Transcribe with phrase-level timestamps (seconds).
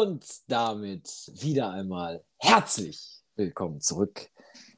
[0.00, 4.28] Und damit wieder einmal herzlich willkommen zurück,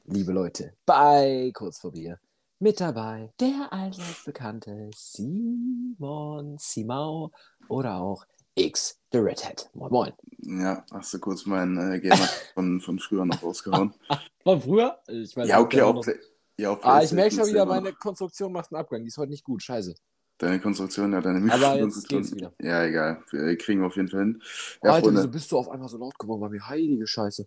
[0.05, 2.19] liebe Leute, bei Kurz vor Bier.
[2.57, 7.31] Mit dabei der allseits bekannte Simon Simau
[7.69, 9.69] oder auch X the Redhead.
[9.75, 10.13] Moin Moin.
[10.39, 13.93] Ja, hast du kurz meinen äh, Gamer von, von früher noch rausgehauen.
[14.41, 14.97] Von früher?
[15.07, 16.17] Ich weiß ja, okay, noch- Play-
[16.57, 19.01] ja, Ah, ich merke schon wieder, meine Konstruktion macht einen Abgang.
[19.03, 19.61] Die ist heute nicht gut.
[19.61, 19.93] Scheiße.
[20.41, 22.21] Deine Konstruktion, ja, deine jetzt Konstruktion.
[22.23, 22.51] geht's wieder.
[22.59, 23.23] Ja, egal.
[23.29, 24.41] Wir kriegen wir auf jeden Fall hin.
[24.83, 25.19] Ja, Alter, Freunde.
[25.21, 26.67] wieso bist du auf einmal so laut geworden bei mir?
[26.67, 27.45] Heilige Scheiße.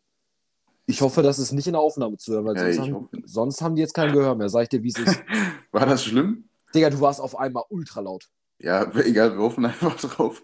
[0.87, 3.09] Ich hoffe, das ist nicht in der Aufnahme zu hören, weil Ja, sonst, haben, hoffe.
[3.25, 4.49] sonst haben die jetzt kein Gehör mehr.
[4.49, 5.21] Sag ich dir, wie es ist.
[5.73, 6.45] War das schlimm?
[6.73, 8.29] Digga, du warst auf einmal ultra laut.
[8.61, 10.43] Ja, egal, wir hoffen einfach drauf.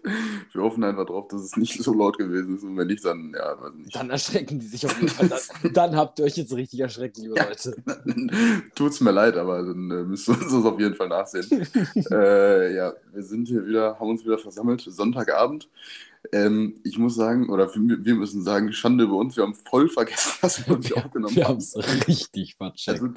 [0.51, 2.63] Wir hoffen einfach drauf, dass es nicht so laut gewesen ist.
[2.63, 3.95] Und wenn nicht, dann, ja, weiß nicht.
[3.95, 5.29] Dann erschrecken die sich auf jeden Fall.
[5.29, 7.45] Dann, dann habt ihr euch jetzt richtig erschreckt, liebe Ja.
[7.47, 7.75] Leute.
[8.75, 11.47] Tut's mir leid, aber dann äh, müsst ihr uns das auf jeden Fall nachsehen.
[12.11, 15.69] äh, ja, wir sind hier wieder, haben uns wieder versammelt, Sonntagabend.
[16.33, 19.89] Ähm, ich muss sagen, oder wir, wir müssen sagen, Schande über uns, wir haben voll
[19.89, 21.53] vergessen, dass wir uns Wir, aufgenommen wir haben.
[21.53, 21.75] haben es
[22.07, 23.01] richtig vercheckt.
[23.01, 23.13] Also,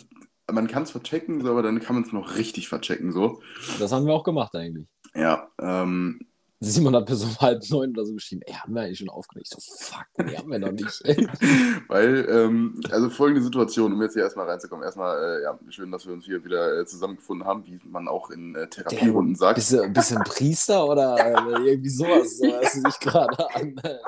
[0.52, 3.42] man kann es verchecken, so, aber dann kann man es noch richtig verchecken, so.
[3.78, 4.86] Das haben wir auch gemacht eigentlich.
[5.16, 6.20] Ja, ähm,
[6.60, 9.48] Simon hat bis um halb neun oder so geschrieben, ey, haben wir eigentlich schon aufgelegt?
[9.54, 11.02] Ich so, fuck, nee, haben wir noch nicht.
[11.88, 14.82] Weil, ähm, also folgende Situation, um jetzt hier erstmal reinzukommen.
[14.82, 18.30] Erstmal, äh, ja, schön, dass wir uns hier wieder äh, zusammengefunden haben, wie man auch
[18.30, 19.56] in äh, Therapierunden sagt.
[19.56, 22.38] Bist du ein bisschen Priester oder äh, irgendwie sowas?
[22.38, 23.76] So hörst du dich gerade an.
[23.82, 24.00] Alter.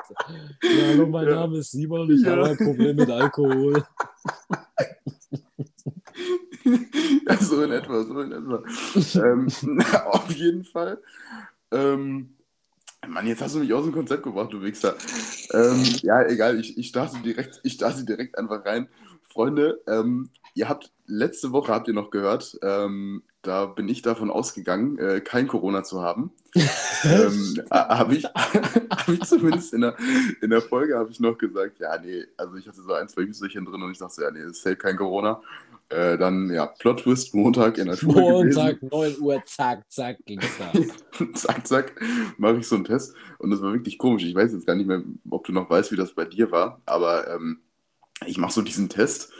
[0.63, 1.35] Ja, hallo, mein Ja.
[1.35, 2.31] Name ist Simon und ich Ja.
[2.31, 3.83] habe ein Problem mit Alkohol.
[7.27, 8.63] ja, so in etwa, so in etwa.
[9.15, 9.47] ähm,
[10.05, 11.01] auf jeden Fall.
[11.71, 12.35] Ähm,
[13.07, 14.95] Mann, jetzt hast du mich aus dem Konzept gebracht, du Wichser.
[15.53, 18.89] Ähm, ja, egal, ich, ich, starte direkt, ich starte direkt einfach rein.
[19.23, 24.29] Freunde, ähm, ihr habt letzte Woche, habt ihr noch gehört, ähm, da bin ich davon
[24.29, 26.31] ausgegangen, äh, kein Corona zu haben.
[27.03, 29.95] ähm, habe ich, hab ich zumindest in der,
[30.41, 33.21] in der Folge habe ich noch gesagt, ja, nee, also ich hatte so ein, zwei
[33.21, 35.41] Hüsterchen drin und ich dachte, ja, nee, das ist safe kein Corona.
[35.89, 40.45] Äh, dann, ja, Plot Twist, Montag in der Schule Montag, 9 Uhr, zack, zack, ging's
[40.59, 40.71] da.
[40.71, 40.93] gewesen.
[41.35, 42.01] zack, zack,
[42.37, 44.25] mache ich so einen Test und das war wirklich komisch.
[44.25, 46.81] Ich weiß jetzt gar nicht mehr, ob du noch weißt, wie das bei dir war,
[46.85, 47.61] aber ähm,
[48.25, 49.31] ich mache so diesen Test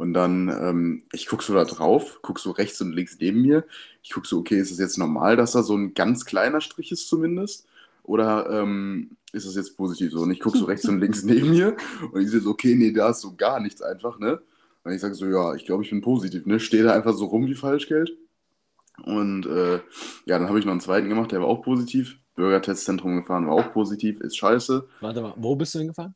[0.00, 3.66] und dann, ähm, ich gucke so da drauf, gucke so rechts und links neben mir.
[4.02, 6.90] Ich gucke so, okay, ist es jetzt normal, dass da so ein ganz kleiner Strich
[6.90, 7.66] ist zumindest?
[8.04, 10.20] Oder ähm, ist es jetzt positiv so?
[10.20, 11.76] Und ich gucke so rechts und links neben mir
[12.12, 14.40] und ich sehe so, okay, nee, da ist so gar nichts einfach, ne?
[14.84, 16.58] Und ich sage so, ja, ich glaube, ich bin positiv, ne?
[16.60, 18.10] Stehe da einfach so rum wie Falschgeld.
[19.04, 19.80] Und äh,
[20.26, 22.18] ja, dann habe ich noch einen zweiten gemacht, der war auch positiv.
[22.34, 24.88] Bürgertestzentrum gefahren, war auch positiv, ist scheiße.
[25.00, 26.14] Warte mal, wo bist du hingefahren?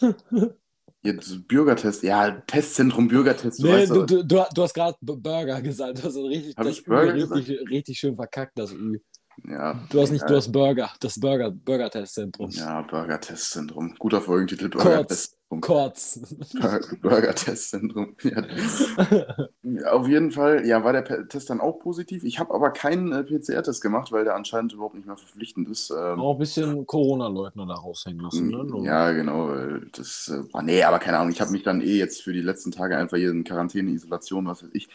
[1.02, 5.62] Jetzt Bürgertest, ja, Testzentrum, Bürgertest, du Nee, weißt du, du, du, du hast gerade Burger
[5.62, 5.98] gesagt.
[5.98, 9.00] Du hast richtig, Hab das ich Burger richtig, richtig schön verkackt, das Ü.
[9.48, 12.50] Ja, Du hast nicht, du hast Burger, das Burger, Burger-Testzentrum.
[12.50, 13.94] Ja, Bürgertestzentrum.
[13.98, 15.39] Guter Folgentitel, Bürgertestzentrum.
[15.60, 16.20] Kurz.
[16.60, 18.14] Bur- Bürgertestzentrum.
[18.22, 19.90] Ja.
[19.92, 22.24] Auf jeden Fall, ja, war der Test dann auch positiv.
[22.24, 25.90] Ich habe aber keinen äh, PCR-Test gemacht, weil der anscheinend überhaupt nicht mehr verpflichtend ist.
[25.90, 28.64] Ähm, Auch ein bisschen Corona-Leugner da raushängen lassen, ne?
[28.64, 29.50] Nur- Ja, genau.
[29.92, 31.32] Das, äh, war- nee, aber keine Ahnung.
[31.32, 34.46] Ich habe mich dann eh jetzt für die letzten Tage einfach hier in Quarantäne, Isolation,
[34.46, 34.88] was weiß ich,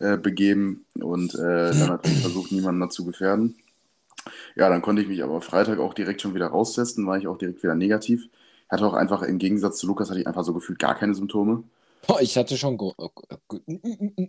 [0.00, 1.38] äh, begeben und äh,
[1.70, 3.56] dann natürlich versucht, niemanden dazu gefährden.
[4.54, 7.38] Ja, dann konnte ich mich aber Freitag auch direkt schon wieder raustesten, war ich auch
[7.38, 8.28] direkt wieder negativ.
[8.70, 11.64] Hatte auch einfach im Gegensatz zu Lukas hatte ich einfach so gefühlt gar keine Symptome.
[12.06, 12.94] Boah, ich hatte schon Go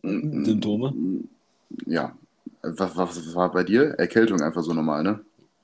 [0.03, 0.93] Symptome.
[1.85, 2.15] Ja.
[2.63, 3.95] Was, was, war bei dir?
[3.97, 5.23] Erkältung einfach so normal, ne?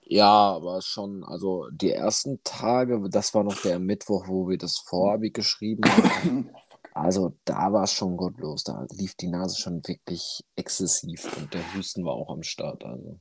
[0.09, 4.77] Ja, aber schon, also die ersten Tage, das war noch der Mittwoch, wo wir das
[4.77, 6.49] Vorabi geschrieben haben.
[6.93, 8.63] Also da war es schon gottlos.
[8.63, 12.83] Da lief die Nase schon wirklich exzessiv und der Husten war auch am Start.
[12.83, 13.19] Also.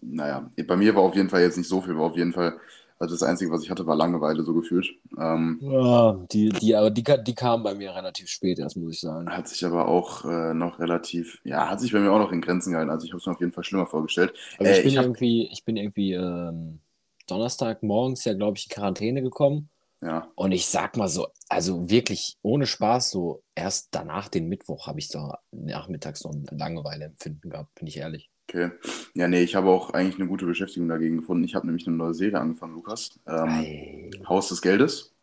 [0.00, 2.58] Naja, bei mir war auf jeden Fall jetzt nicht so viel, war auf jeden Fall,
[3.02, 4.94] also das Einzige, was ich hatte, war Langeweile so gefühlt.
[5.18, 9.00] Ähm, Ja, die, die, aber die, die kamen bei mir relativ spät erst, muss ich
[9.00, 9.30] sagen.
[9.30, 12.40] Hat sich aber auch äh, noch relativ, ja, hat sich bei mir auch noch in
[12.40, 12.90] Grenzen gehalten.
[12.90, 14.34] Also ich habe es mir auf jeden Fall schlimmer vorgestellt.
[14.58, 16.80] Also Äh, ich bin ich irgendwie, ich bin irgendwie ähm,
[17.26, 19.70] Donnerstag morgens ja, glaube ich, in Quarantäne gekommen.
[20.00, 24.88] Ja, Und ich sag mal so, also wirklich ohne Spaß, so erst danach den Mittwoch
[24.88, 28.31] habe ich so nachmittags so ein Langeweile-Empfinden gehabt, bin ich ehrlich.
[28.52, 28.70] Okay.
[29.14, 31.44] Ja, nee, ich habe auch eigentlich eine gute Beschäftigung dagegen gefunden.
[31.44, 33.18] Ich habe nämlich eine neue Serie angefangen, Lukas.
[33.26, 34.10] Ähm.
[34.28, 35.14] Haus des Geldes.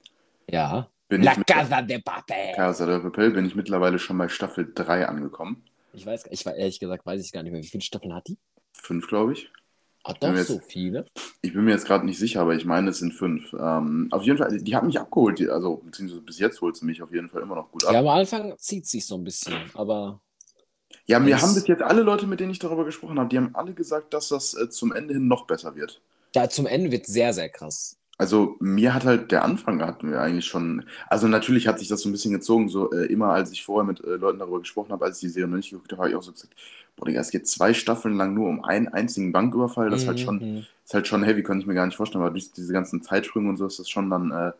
[0.49, 0.89] Ja.
[1.07, 2.53] Bin La Casa de Papel.
[2.55, 5.63] Casa de Papel bin ich mittlerweile schon bei Staffel 3 angekommen.
[5.93, 8.27] Ich weiß, ich war ehrlich gesagt, weiß ich gar nicht mehr, wie viele Staffeln hat
[8.27, 8.37] die?
[8.73, 9.51] Fünf, glaube ich.
[10.05, 11.05] Hat wir so viele.
[11.41, 13.53] Ich bin mir jetzt gerade nicht sicher, aber ich meine, es sind fünf.
[13.53, 15.39] Ähm, auf jeden Fall, die hat mich abgeholt.
[15.39, 17.93] Die, also, beziehungsweise bis jetzt holt sie mich auf jeden Fall immer noch gut ab.
[17.93, 20.21] Ja, am Anfang zieht sich so ein bisschen, aber
[21.09, 23.37] Ja, mir Das- haben bis jetzt alle Leute, mit denen ich darüber gesprochen habe, die
[23.37, 26.01] haben alle gesagt, dass das äh, zum Ende hin noch besser wird.
[26.33, 27.95] da zum Ende wird sehr, sehr krass.
[28.19, 32.01] Also mir hat halt der Anfang hatten wir eigentlich schon, also natürlich hat sich das
[32.01, 34.91] so ein bisschen gezogen, so äh, immer als ich vorher mit äh, Leuten darüber gesprochen
[34.91, 36.53] habe, als ich die Serie noch nicht geguckt habe, habe ich auch so gesagt,
[36.97, 40.19] boah Digga, es geht zwei Staffeln lang nur um einen einzigen Banküberfall, das ist halt
[40.19, 40.65] schon, Mhm.
[40.85, 43.49] ist halt schon heavy, kann ich mir gar nicht vorstellen, aber durch diese ganzen Zeitsprünge
[43.49, 44.51] und so ist das schon dann äh,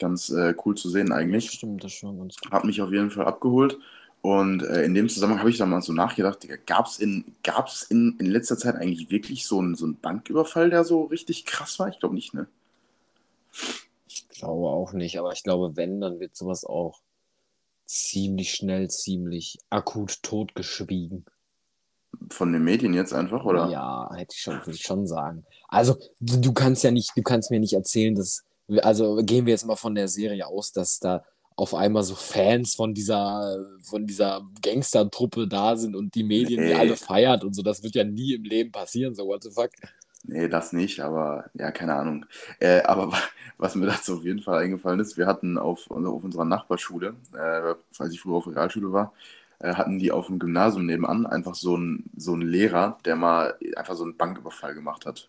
[0.00, 1.50] ganz äh, cool zu sehen Das eigentlich.
[1.50, 2.52] stimmt, das schon ganz gut.
[2.52, 3.76] Hat mich auf jeden Fall abgeholt.
[4.24, 7.82] Und äh, in dem Zusammenhang habe ich dann mal so nachgedacht, gab es in, gab's
[7.82, 11.78] in, in letzter Zeit eigentlich wirklich so einen, so einen Banküberfall, der so richtig krass
[11.78, 11.88] war?
[11.88, 12.46] Ich glaube nicht, ne?
[14.08, 17.02] Ich glaube auch nicht, aber ich glaube, wenn, dann wird sowas auch
[17.84, 21.26] ziemlich schnell, ziemlich akut totgeschwiegen.
[22.30, 23.68] Von den Medien jetzt einfach, oder?
[23.68, 25.44] Ja, hätte ich schon, würde ich schon sagen.
[25.68, 28.42] Also, du, du kannst ja nicht, du kannst mir nicht erzählen, dass,
[28.80, 32.74] also gehen wir jetzt mal von der Serie aus, dass da auf einmal so Fans
[32.74, 36.74] von dieser, von dieser Gangstertruppe da sind und die Medien die Nee.
[36.74, 37.62] alle feiert und so.
[37.62, 39.70] Das wird ja nie im Leben passieren, so what the fuck.
[40.26, 42.26] Nee, das nicht, aber ja, keine Ahnung.
[42.58, 43.18] Äh, aber wa-
[43.58, 47.74] was mir dazu auf jeden Fall eingefallen ist, wir hatten auf, auf unserer Nachbarschule, äh,
[47.98, 49.12] als ich früher auf der Realschule war,
[49.60, 53.54] äh, hatten die auf dem Gymnasium nebenan einfach so einen so einen Lehrer, der mal
[53.76, 55.28] einfach so einen Banküberfall gemacht hat.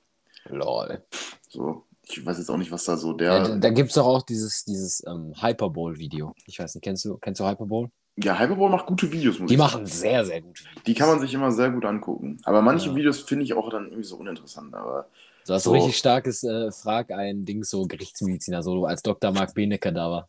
[0.49, 1.01] Lol.
[1.49, 3.43] So, ich weiß jetzt auch nicht, was da so Ja, der.
[3.49, 6.33] da da gibt es doch auch dieses, dieses ähm, Hyperbowl-Video.
[6.45, 7.89] Ich weiß nicht, kennst du, kennst du Hyperbowl?
[8.17, 10.83] Ja, Hyperball macht gute Videos, muss Die ich machen sehr, sehr gute Videos.
[10.85, 12.37] Die kann man sich immer sehr gut angucken.
[12.45, 12.95] Aber manche Ja.
[12.95, 14.73] Videos finde ich auch dann irgendwie so uninteressant.
[14.73, 15.07] Aber
[15.43, 15.73] So hast du So.
[15.75, 19.31] richtig starkes äh, Frag ein Ding, so Gerichtsmediziner, so als Dr.
[19.31, 20.27] Marc Benecke da war.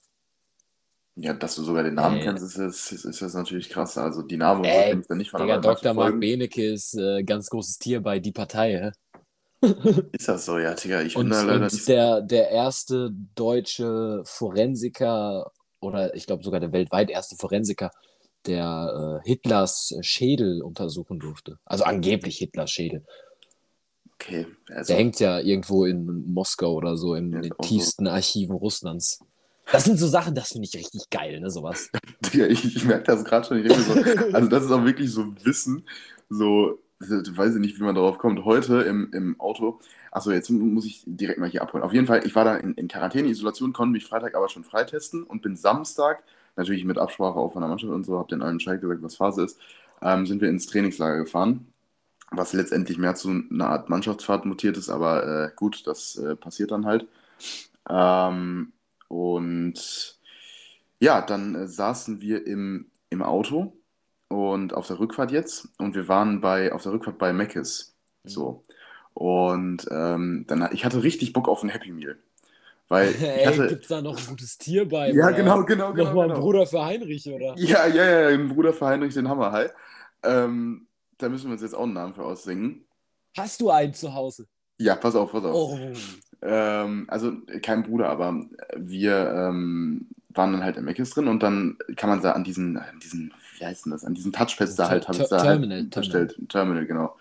[1.18, 2.24] ja, dass du sogar den Namen Ey.
[2.24, 3.96] kennst, ist, ist, ist, ist das natürlich krass.
[3.96, 5.94] Also die Namen und so Ey, kenn ich dann nicht von Digga, aber manche Dr.
[5.94, 8.78] Folgen- Benecke ist äh, ganz großes Tier bei Die Partei.
[8.78, 8.90] Hä?
[10.12, 11.02] Ist das so, ja, Digga.
[11.02, 11.92] Ich Und, bin da leider nicht und so.
[11.92, 15.50] der, der erste deutsche Forensiker,
[15.80, 17.90] oder ich glaube sogar der weltweit erste Forensiker,
[18.46, 21.58] der äh, Hitlers Schädel untersuchen durfte.
[21.64, 23.04] Also angeblich Hitlers Schädel.
[24.14, 27.68] Okay, also, Der hängt ja irgendwo in Moskau oder so, in Ja, den auch so.
[27.68, 29.20] tiefsten Archiven Russlands.
[29.72, 31.90] Das sind so Sachen, das finde ich richtig geil, ne, sowas.
[32.32, 33.68] Digga, ich, ich merke das gerade schon.
[33.68, 33.92] So,
[34.32, 35.86] also das ist auch wirklich so Wissen,
[36.28, 38.44] so, weiß ich nicht, wie man darauf kommt.
[38.44, 41.84] Heute im, im Auto, achso, jetzt muss ich direkt mal hier abholen.
[41.84, 44.64] Auf jeden Fall, ich war da in, in Quarantäne, Isolation, konnte mich Freitag aber schon
[44.64, 46.22] freitesten und bin Samstag,
[46.56, 49.16] natürlich mit Absprache auch von der Mannschaft und so, habe den allen Bescheid gesagt, was
[49.16, 49.60] Phase ist,
[50.02, 51.66] ähm, sind wir ins Trainingslager gefahren.
[52.32, 56.72] Was letztendlich mehr zu einer Art Mannschaftsfahrt mutiert ist, aber äh, gut, das äh, passiert
[56.72, 57.06] dann halt.
[57.88, 58.72] Ähm,
[59.08, 60.18] und
[61.00, 63.75] ja, dann äh, saßen wir im, im Auto
[64.28, 67.94] und auf der Rückfahrt jetzt und wir waren bei, auf der Rückfahrt bei Mc's.
[68.24, 68.64] So.
[69.14, 72.18] Und ähm, dann, ich hatte richtig Bock auf ein Happy Meal.
[72.88, 73.66] Weil ich Ey, hatte.
[73.68, 75.10] gibt's da noch ein gutes Tier bei?
[75.10, 76.04] Ja, genau, genau, genau.
[76.04, 76.40] Nochmal ein genau.
[76.40, 77.54] Bruder für Heinrich, oder?
[77.56, 79.70] Ja, ja, ja, ein Bruder für Heinrich den Hammerhai.
[80.22, 80.86] Ähm,
[81.18, 82.84] da müssen wir uns jetzt auch einen Namen für aussingen.
[83.36, 84.46] Hast du einen zu Hause?
[84.78, 85.54] Ja, pass auf, pass auf.
[85.54, 85.78] Oh.
[86.42, 87.32] Ähm, also
[87.62, 88.44] kein Bruder, aber
[88.76, 92.76] wir ähm, waren dann halt im Mc's drin und dann kann man da an diesen,
[92.76, 95.78] an diesen, wie heißt denn das, an diesen Touchpads da halt, habe ich da Terminal,
[95.78, 96.38] halt bestellt.
[96.48, 97.16] Terminal, genau.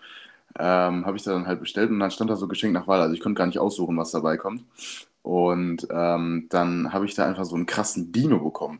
[0.58, 3.00] Ähm, habe ich da dann halt bestellt und dann stand da so Geschenk nach Wahl.
[3.00, 4.64] Also ich konnte gar nicht aussuchen, was dabei kommt.
[5.22, 8.78] Und ähm, dann habe ich da einfach so einen krassen Dino bekommen.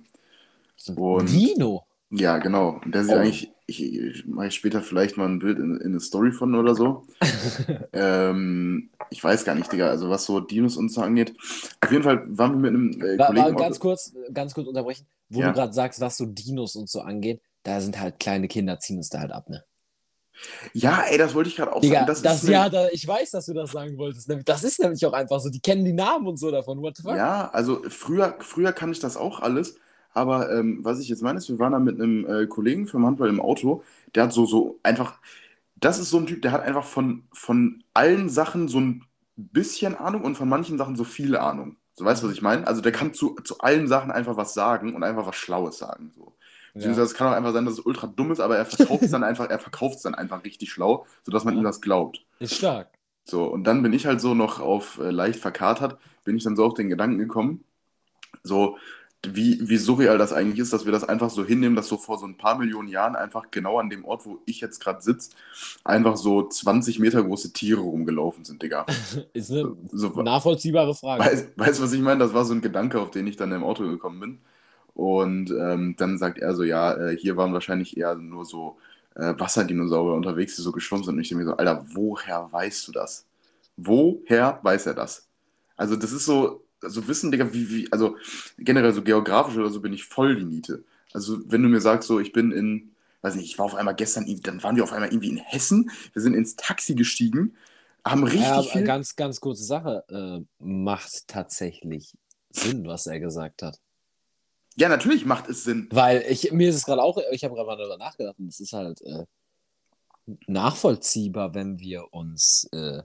[0.95, 1.85] Und- Dino.
[2.11, 2.81] Ja, genau.
[2.85, 3.19] Und der sieht Oh.
[3.19, 6.77] eigentlich, ich, ich mache später vielleicht mal ein Bild in, in eine Story von oder
[6.77, 7.03] so.
[7.93, 11.35] ähm, ich weiß gar nicht, Digga, also was so Dinos und so angeht.
[11.81, 13.47] Auf jeden Fall waren wir mit einem äh, War, Kollegen.
[13.47, 15.49] war ganz kurz, ganz kurz unterbrechen, wo Ja.
[15.49, 18.99] du gerade sagst, was so Dinos und so angeht, da sind halt kleine Kinder, ziehen
[18.99, 19.65] uns da halt ab, ne?
[20.75, 22.23] Ja, ey, das wollte ich gerade auch Digga, sagen.
[22.23, 24.31] das, ist ja, da, ich weiß, dass du das sagen wolltest.
[24.45, 26.81] Das ist nämlich auch einfach so, die kennen die Namen und so davon.
[26.83, 27.17] What the fuck?
[27.17, 29.79] Ja, also früher, früher kann ich das auch alles.
[30.13, 33.05] Aber ähm, was ich jetzt meine, ist, wir waren da mit einem äh, Kollegen vom
[33.05, 33.83] Handball im Auto,
[34.15, 35.19] der hat so, so einfach,
[35.77, 39.05] das ist so ein Typ, der hat einfach von, von allen Sachen so ein
[39.37, 41.77] bisschen Ahnung und von manchen Sachen so viele Ahnung.
[41.97, 42.67] So weißt du, was ich meine?
[42.67, 46.13] Also der kann zu, zu allen Sachen einfach was sagen und einfach was Schlaues sagen.
[46.15, 46.35] So.
[46.75, 49.11] Beziehungsweise es kann auch einfach sein, dass es ultra dumm ist, aber er verkauft es
[49.11, 52.23] dann einfach, er verkauft es dann einfach richtig schlau, sodass man ihm das glaubt.
[52.39, 52.91] Ist stark.
[53.25, 56.55] So, und dann bin ich halt so noch auf äh, leicht verkatert, bin ich dann
[56.55, 57.65] so auf den Gedanken gekommen,
[58.43, 58.77] so
[59.35, 62.19] wie, wie surreal das eigentlich ist, dass wir das einfach so hinnehmen, dass so vor
[62.19, 65.31] so ein paar Millionen Jahren einfach genau an dem Ort, wo ich jetzt gerade sitze,
[65.85, 68.87] einfach so 20 Meter große Tiere rumgelaufen sind, Digga.
[69.33, 71.33] Ist eine So, nachvollziehbare Frage.
[71.57, 72.21] Weißt du, was ich meine?
[72.21, 74.39] Das war so ein Gedanke, auf den ich dann im Auto gekommen bin.
[74.95, 78.79] Und ähm, dann sagt er so, ja, äh, hier waren wahrscheinlich eher nur so
[79.15, 81.15] äh, Wasserdinosaurier unterwegs, die so geschwommen sind.
[81.17, 83.27] Und ich denke mir so, Alter, woher weißt du das?
[83.77, 85.29] Woher weiß er das?
[85.77, 88.17] Also das ist so, so Wissen, Digga, wie, wie, also
[88.59, 90.85] generell so geografisch oder so bin ich voll die Niete.
[91.13, 92.93] Also wenn du mir sagst, so, ich bin in,
[93.23, 95.91] weiß nicht, ich war auf einmal gestern, dann waren wir auf einmal irgendwie in Hessen,
[96.13, 97.55] wir sind ins Taxi gestiegen,
[98.05, 98.85] haben richtig Ja, viel.
[98.85, 100.05] ganz, ganz kurze Sache.
[100.09, 102.13] Äh, macht tatsächlich
[102.51, 103.81] Sinn, was er gesagt hat.
[104.77, 105.89] Ja, natürlich macht es Sinn.
[105.91, 108.61] Weil ich, mir ist es gerade auch, ich habe gerade mal darüber nachgedacht und es
[108.61, 109.25] ist halt äh,
[110.47, 113.03] nachvollziehbar, wenn wir uns, äh,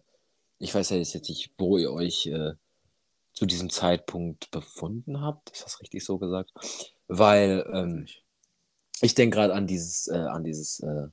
[0.59, 2.53] ich weiß ja jetzt nicht, wo ihr euch äh,
[3.33, 5.51] zu diesem Zeitpunkt befunden habt.
[5.51, 6.51] Ist das richtig so gesagt?
[7.07, 8.05] Weil ähm,
[9.01, 11.07] ich denke gerade an dieses, äh, an dieses äh,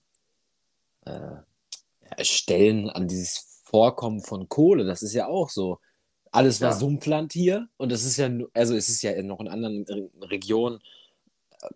[1.10, 4.84] äh, Stellen, an dieses Vorkommen von Kohle.
[4.84, 5.78] Das ist ja auch so.
[6.30, 6.76] Alles war Ja.
[6.76, 10.80] Sumpfland hier und das ist ja, also es ist ja noch in anderen Re Regionen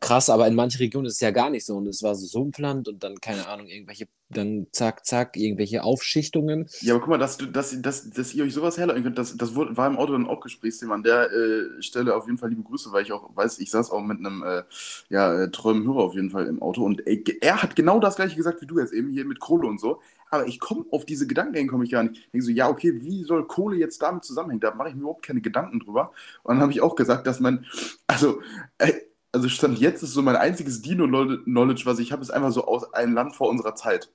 [0.00, 2.26] krass, aber in manchen Regionen ist es ja gar nicht so und es war so
[2.26, 6.68] Sumpfland und dann, keine Ahnung, irgendwelche, dann zack, zack, irgendwelche Aufschichtungen.
[6.80, 9.54] Ja, aber guck mal, dass, dass, dass, dass ihr euch sowas herleiten könnt, das, das
[9.54, 10.94] war im Auto dann auch Gesprächsthema.
[10.94, 13.90] An der äh, Stelle auf jeden Fall liebe Grüße, weil ich auch weiß, ich saß
[13.90, 14.62] auch mit einem äh,
[15.08, 18.16] ja, äh, treuen Hörer auf jeden Fall im Auto und ey, er hat genau das
[18.16, 20.00] gleiche gesagt wie du jetzt eben hier mit Kohle und so.
[20.30, 22.16] Aber ich komme auf diese Gedanken, komme ich gar nicht.
[22.16, 24.60] Ich denke so, ja, okay, wie soll Kohle jetzt damit zusammenhängen?
[24.60, 26.12] Da mache ich mir überhaupt keine Gedanken drüber.
[26.42, 27.66] Und dann habe ich auch gesagt, dass man,
[28.06, 28.40] also,
[28.78, 28.92] äh,
[29.32, 32.92] also Stand jetzt ist so mein einziges Dino-Knowledge, was ich habe, ist einfach so aus
[32.92, 34.10] einem Land vor unserer Zeit.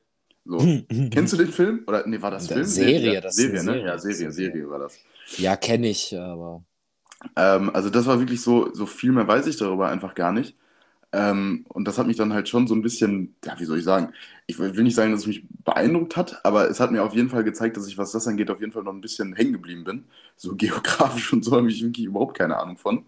[0.45, 0.57] So.
[1.11, 1.83] Kennst du den Film?
[1.87, 2.63] Oder nee, war das Film?
[2.63, 3.73] Serie, ja, das ist Serie, eine ne?
[3.73, 3.87] Serie.
[3.87, 4.69] Ja, Serie, Serie Serie.
[4.69, 4.99] war das.
[5.37, 6.63] Ja, kenne ich, aber.
[7.35, 10.55] Ähm, also das war wirklich so, so viel mehr weiß ich darüber einfach gar nicht.
[11.13, 13.85] Ähm, und das hat mich dann halt schon so ein bisschen, ja, wie soll ich
[13.85, 14.13] sagen,
[14.45, 17.13] ich will will nicht sagen, dass es mich beeindruckt hat, aber es hat mir auf
[17.13, 19.53] jeden Fall gezeigt, dass ich, was das angeht, auf jeden Fall noch ein bisschen hängen
[19.53, 20.05] geblieben bin.
[20.35, 23.05] So geografisch und so habe ich wirklich überhaupt keine Ahnung von.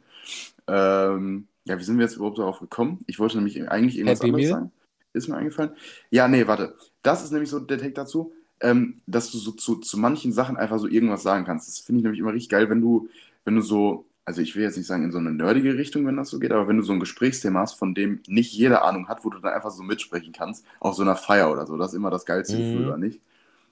[0.68, 3.00] Ähm, ja, wie sind wir jetzt überhaupt darauf gekommen?
[3.08, 4.50] Ich wollte nämlich eigentlich irgendwas Happy anderes Meal?
[4.50, 4.72] sagen.
[5.14, 5.72] Ist mir eingefallen.
[6.12, 6.76] Ja, nee, warte.
[7.02, 10.58] Das ist nämlich so der Take dazu, ähm, dass du so zu, zu manchen Sachen
[10.58, 11.68] einfach so irgendwas sagen kannst.
[11.68, 13.10] Das finde ich nämlich immer richtig geil, wenn du,
[13.46, 16.18] wenn du so, also ich will jetzt nicht sagen in so eine nerdige Richtung, wenn
[16.18, 19.08] das so geht, aber wenn du so ein Gesprächsthema hast, von dem nicht jeder Ahnung
[19.08, 21.92] hat, wo du dann einfach so mitsprechen kannst, auf so einer Feier oder so, das
[21.92, 22.58] ist immer das geilste Mhm.
[22.58, 23.22] Gefühl, oder nicht?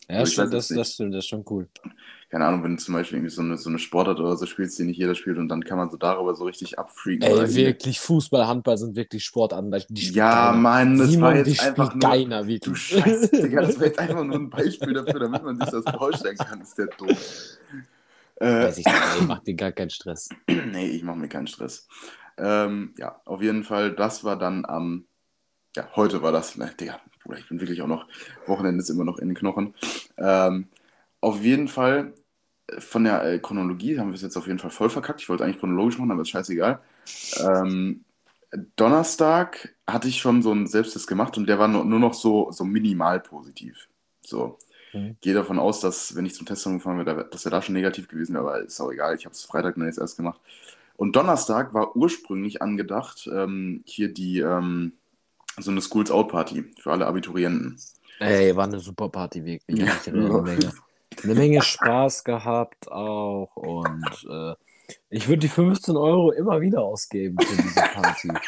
[0.10, 1.68] Ja, ich stimmt, das, das stimmt, das ist schon cool.
[2.30, 4.80] Keine Ahnung, wenn du zum Beispiel irgendwie so eine, so eine Sportart oder so spielst,
[4.80, 7.24] die nicht jeder spielt und dann kann man so darüber so richtig abfreaken.
[7.24, 9.74] Ey, wirklich, Fußball, Handball sind wirklich Sportarten.
[9.90, 10.54] Ja.
[10.54, 12.10] Mann, das Simon, war jetzt einfach nur.
[12.10, 12.78] keiner, Du wirklich.
[12.78, 16.38] Scheiße, Digga, das war jetzt einfach nur ein Beispiel dafür, damit man sich das vorstellen
[16.38, 16.62] kann.
[16.62, 17.58] Ist der doof.
[18.40, 20.30] Äh, Weiß ich nicht, ey, macht dir gar keinen Stress.
[20.48, 21.88] nee, ich mache mir keinen Stress.
[22.38, 25.06] Ähm, ja, auf jeden Fall, das war dann am.
[25.76, 26.56] ja, heute war das.
[26.56, 28.08] Ne, Digga, Bruder, ich bin wirklich auch noch.
[28.46, 29.74] Wochenende ist immer noch in den Knochen.
[30.18, 30.68] Ähm,
[31.20, 32.14] auf jeden Fall,
[32.68, 35.22] äh, von der äh, Chronologie haben wir es jetzt auf jeden Fall voll verkackt.
[35.22, 36.80] Ich wollte eigentlich chronologisch machen, aber ist scheißegal.
[37.40, 38.06] Ähm,
[38.78, 42.52] Donnerstag hatte ich schon so einen Selbsttest gemacht und der war nur, nur noch so,
[42.52, 43.90] so minimal positiv.
[44.22, 44.58] So.
[44.94, 45.18] Mhm.
[45.20, 48.08] Gehe davon aus, dass, wenn ich zum Test angefangen wäre, dass er da schon negativ
[48.08, 49.16] gewesen wäre, aber ist auch egal.
[49.16, 50.40] Ich habe es Freitag dann jetzt erst gemacht.
[50.96, 54.94] Und Donnerstag war ursprünglich angedacht, ähm, hier die, ähm,
[55.60, 57.80] so eine Schools Out Party für alle Abiturienten.
[58.20, 59.80] Ey, war eine super Party, wirklich.
[59.80, 59.94] Ja.
[60.08, 60.74] Eine Menge.
[61.24, 64.54] Eine Menge Spaß gehabt auch und äh,
[65.10, 68.30] ich würde die 15 Euro immer wieder ausgeben für diese Party.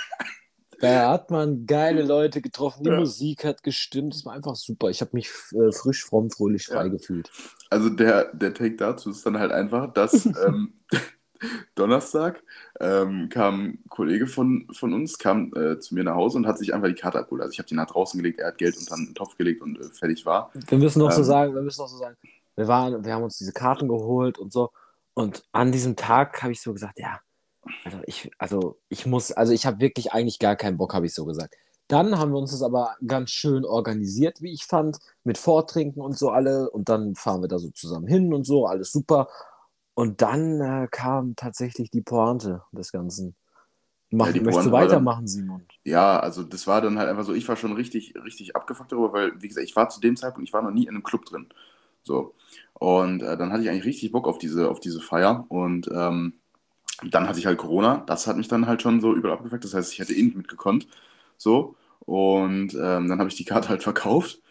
[0.81, 2.99] Da hat man geile Leute getroffen, die Ja.
[2.99, 4.89] Musik hat gestimmt, es war einfach super.
[4.89, 6.87] Ich habe mich äh, frisch, fromm, fröhlich, frei Ja.
[6.87, 7.29] gefühlt.
[7.69, 10.71] Also der, der Take dazu ist dann halt einfach, dass ähm,
[11.75, 12.43] Donnerstag
[12.79, 16.57] ähm, kam ein Kollege von, von uns, kam äh, zu mir nach Hause und hat
[16.57, 17.41] sich einfach die Karte abgeholt.
[17.41, 19.79] Also ich habe die nach draußen gelegt, er hat Geld unter einen Topf gelegt und
[19.79, 20.51] äh, fertig war.
[20.53, 21.25] Wir müssen noch so Ähm.
[21.25, 22.17] sagen, wir müssen noch so sagen,
[22.55, 24.71] wir waren, wir haben uns diese Karten geholt und so.
[25.13, 27.19] Und an diesem Tag habe ich so gesagt, ja,
[27.83, 31.13] also ich, also ich muss, also ich habe wirklich eigentlich gar keinen Bock, habe ich
[31.13, 31.55] so gesagt.
[31.87, 36.17] Dann haben wir uns das aber ganz schön organisiert, wie ich fand, mit Vortrinken und
[36.17, 36.69] so alle.
[36.69, 39.27] Und dann fahren wir da so zusammen hin und so, alles super.
[39.99, 43.35] Und dann äh, kam tatsächlich die Pointe des Ganzen.
[44.11, 45.63] Mach, Ja, die möchtest du war dann- weitermachen, Simon?
[45.83, 49.11] Ja, also das war dann halt einfach so, ich war schon richtig, richtig abgefuckt darüber,
[49.11, 51.25] weil, wie gesagt, ich war zu dem Zeitpunkt, ich war noch nie in einem Club
[51.25, 51.47] drin.
[52.03, 52.33] So.
[52.75, 55.45] Und äh, dann hatte ich eigentlich richtig Bock auf diese, auf diese Feier.
[55.49, 56.33] Und ähm,
[57.09, 57.97] dann hatte ich halt Corona.
[58.07, 59.65] Das hat mich dann halt schon so überall abgefuckt.
[59.65, 60.87] Das heißt, ich hätte eh nicht mitgekonnt.
[61.37, 61.75] So.
[61.99, 64.41] Und ähm, dann habe ich die Karte halt verkauft.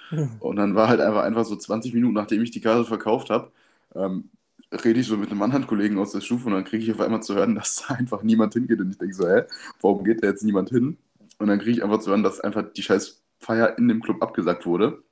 [0.41, 3.51] Und dann war halt einfach, einfach so 20 Minuten, nachdem ich die Karte verkauft habe,
[3.95, 4.31] ähm,
[4.73, 7.01] rede ich so mit einem anderen Kollegen aus der Stufe und dann kriege ich auf
[7.01, 8.81] einmal zu hören, dass da einfach niemand hingeht.
[8.81, 9.43] Und ich denke so, hä,
[9.81, 10.99] warum geht da jetzt niemand hin?
[11.39, 14.23] Und dann kriege ich einfach zu hören, dass einfach die scheiß Feier in dem Club
[14.23, 15.03] abgesagt wurde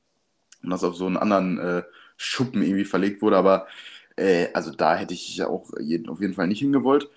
[0.62, 1.82] und das auf so einen anderen äh,
[2.16, 3.36] Schuppen irgendwie verlegt wurde.
[3.36, 3.66] Aber
[4.16, 7.08] äh, also da hätte ich ja auch jeden, auf jeden Fall nicht hingewollt.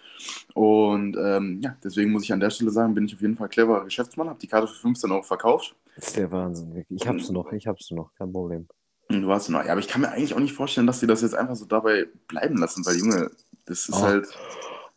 [0.53, 3.49] Und ähm, ja, deswegen muss ich an der Stelle sagen, bin ich auf jeden Fall
[3.49, 5.75] cleverer Geschäftsmann, habe die Karte für 15 Euro verkauft.
[5.95, 6.85] Das ist der Wahnsinn.
[6.89, 8.67] Ich hab's noch, ich hab's noch, kein Problem.
[9.09, 11.07] Und du hast noch, ja, aber ich kann mir eigentlich auch nicht vorstellen, dass sie
[11.07, 13.31] das jetzt einfach so dabei bleiben lassen, weil Junge,
[13.65, 14.01] das ist Ach.
[14.03, 14.37] halt, ist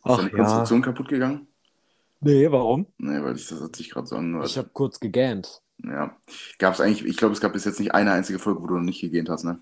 [0.03, 0.37] Ach deine ja.
[0.37, 1.47] Konstruktion kaputt gegangen?
[2.19, 2.85] Nee, warum?
[2.99, 4.47] Nee, weil ich das hat sich gerade so angehört.
[4.47, 5.61] Ich habe kurz gegähnt.
[5.79, 6.15] Ja.
[6.59, 8.75] Gab es eigentlich, ich glaube, es gab bis jetzt nicht eine einzige Folge, wo du
[8.75, 9.59] noch nicht gegähnt hast, ne?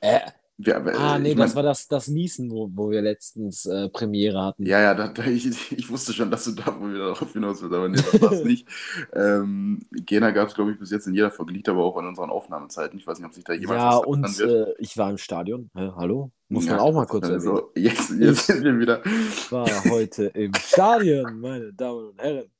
[0.00, 0.20] Äh,
[0.58, 3.02] Wir, aber, ah, äh, nee, ich das mein- war das, das Niesen, wo, wo wir
[3.02, 4.64] letztens äh, Premiere hatten.
[4.64, 7.60] Ja, ja, da, da, ich, ich wusste schon, dass du da wohl wieder darauf hinaus
[7.60, 8.66] willst, aber nee, das war's nicht.
[9.12, 12.06] Ähm, Gena gab es, glaube ich, bis jetzt in jeder Folge, liegt aber auch an
[12.06, 12.98] unseren Aufnahmezeiten.
[12.98, 15.70] Ich weiß nicht, ob sich da jemand Ja, und äh, ich war im Stadion.
[15.74, 16.30] Hä, hallo?
[16.48, 17.40] Muss Ja, man auch mal kurz erwähnen.
[17.50, 22.50] also, jetzt, jetzt sind wir wieder Ich war heute im Stadion, meine Damen und Herren.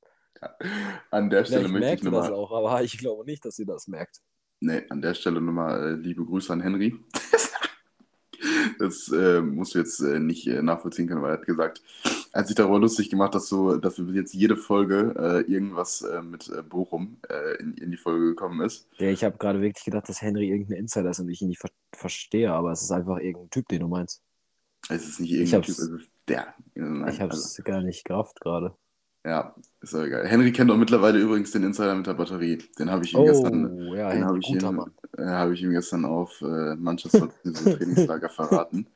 [1.09, 3.57] an der Stelle Vielleicht möchte ich merkt das nochmal, auch, aber ich glaube nicht, dass
[3.57, 4.17] ihr das merkt.
[4.59, 6.93] nee, an der Stelle nochmal äh, liebe Grüße an Henry.
[8.79, 11.81] Das äh, musst du jetzt äh, nicht äh, nachvollziehen können, weil er hat gesagt,
[12.31, 16.01] er hat sich darüber lustig gemacht, dass, so, dass wir jetzt jede Folge äh, irgendwas
[16.01, 17.17] äh, mit äh, Bochum
[17.59, 18.87] in, in die Folge gekommen ist.
[18.97, 21.61] Ja, ich habe gerade wirklich gedacht, dass Henry irgendein Insider ist und ich ihn nicht
[21.61, 24.21] ver verstehe, aber es ist einfach irgendein Typ, den du meinst.
[24.89, 26.53] Es ist nicht irgendein Typ, es ist der.
[26.75, 28.75] Nein, ich habe es gar nicht gerafft gerade.
[29.27, 30.25] Ja, ist auch egal.
[30.25, 32.59] Henry kennt auch mittlerweile übrigens den Insider mit der Batterie.
[32.79, 34.81] Den habe ich ihm Oh, gestern, ja, den habe ich, ihm,
[35.17, 38.87] äh, habe ich ihm gestern auf äh, Manchester Trainingslager verraten.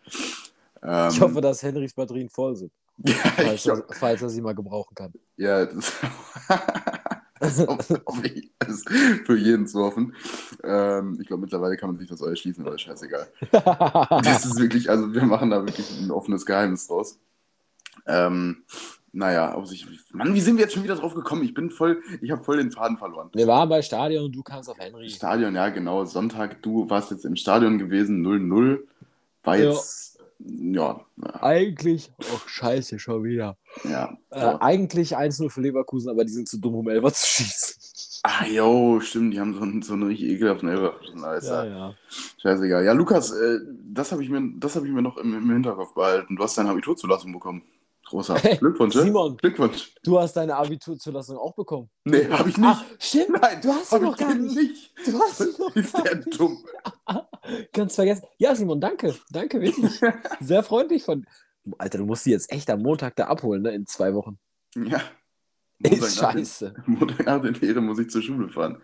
[0.82, 2.72] Ähm, Ich hoffe, dass Henrys Batterien voll sind,
[3.06, 5.12] ja, falls er, falls er sie mal gebrauchen kann.
[5.36, 5.92] ja, das,
[7.42, 7.60] das
[8.70, 8.90] ist
[9.26, 10.16] für jeden zu hoffen.
[10.64, 13.28] Ähm, ich glaube, mittlerweile kann man sich das auch erschließen, aber scheißegal.
[13.52, 17.20] Das ist wirklich, also wir machen da wirklich ein offenes Geheimnis draus.
[18.06, 18.64] Ähm,
[19.14, 19.86] naja, ob sich.
[20.14, 21.44] Mann, wie sind wir jetzt schon wieder drauf gekommen?
[21.44, 23.30] Ich bin voll, ich habe voll den Faden verloren.
[23.34, 25.10] Wir waren bei Stadion und du kamst auf Henry.
[25.10, 26.06] Stadion, ja, genau.
[26.06, 28.80] Sonntag, du warst jetzt im Stadion gewesen, 0-0.
[29.44, 29.72] War Ja.
[29.72, 33.58] jetzt, ja, ja, Eigentlich, ach scheiße, schon wieder.
[33.84, 34.18] ja.
[34.30, 38.22] Äh, eigentlich 1-0 für Leverkusen, aber die sind zu dumm, um Elfer zu schießen.
[38.24, 40.94] Ah, jo, stimmt, die haben so, einen- so einen richtig ekelhaften Elfer.
[41.24, 41.96] Alles Ja, ja.
[42.42, 42.86] Scheißegal.
[42.86, 43.60] Ja, Lukas, äh,
[43.92, 46.36] das habe ich, mir- das hab ich mir noch im, im Hinterkopf behalten.
[46.36, 47.64] Du hast deine Abiturzulassung bekommen.
[48.12, 48.60] Großartig.
[48.60, 48.94] Glückwunsch?
[48.94, 49.38] Simon.
[49.38, 49.94] Glückwunsch.
[50.04, 51.90] Du hast deine Abiturzulassung auch bekommen.
[52.04, 52.68] Nee, habe ich nicht.
[52.70, 53.42] Ach, stimmt.
[53.42, 54.56] Nein, du hast sie noch gar nicht.
[54.56, 54.94] nicht.
[55.06, 56.40] Du hast sie noch Ist gar der nicht.
[56.40, 56.64] dumm.
[57.74, 58.24] Ganz vergessen.
[58.38, 59.16] Ja, Simon, danke.
[59.32, 60.00] Danke, wirklich.
[60.42, 61.26] Sehr freundlich von.
[61.78, 63.72] Alter, du musst die jetzt echt am Montag da abholen, ne?
[63.72, 64.38] In zwei Wochen.
[64.76, 65.02] Ja.
[65.80, 66.74] Ist Montagnacht- scheiße.
[66.86, 68.82] Montagnacht in Ehre muss ich zur Schule fahren.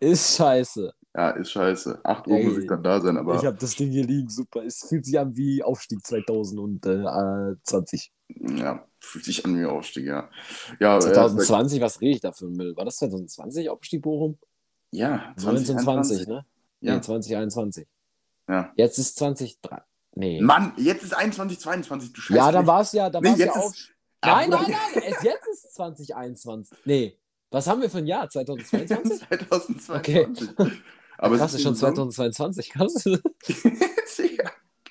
[0.00, 0.92] Ist scheiße.
[1.16, 2.00] Ja, ist scheiße.
[2.02, 4.28] 8 Uhr Ey, muss ich dann da sein, aber Ich habe das Ding hier liegen,
[4.28, 4.64] super.
[4.64, 8.10] Es fühlt sich an wie Aufstieg 2020.
[8.28, 10.30] ja, fühlt sich an wie Aufstieg, ja.
[10.80, 12.76] Ja, äh, 2020, was rede ich da für ein Müll?
[12.76, 14.38] War das 2020 Aufstieg Bochum?
[14.90, 16.28] ja 1920, 2021.
[16.28, 16.46] ne?
[16.80, 16.94] Ja.
[16.96, 17.86] Nee, 2021.
[18.48, 18.72] Ja.
[18.76, 19.84] Jetzt ist 2023.
[20.16, 20.40] Nee.
[20.40, 22.68] Mann, jetzt ist 21, 22, du scheiß ja, dann mich.
[22.68, 23.90] war es ja, da Nee, war's ja ist-
[24.22, 26.78] Nein, Ah, nein, nein, es, jetzt ist 2021.
[26.86, 27.18] Nee.
[27.50, 28.28] Was haben wir für ein Jahr?
[28.30, 29.18] 2022?
[29.28, 30.48] 2022.
[31.18, 32.70] Aber Krass, es ist schon so- 2022.
[32.70, 32.94] Krass.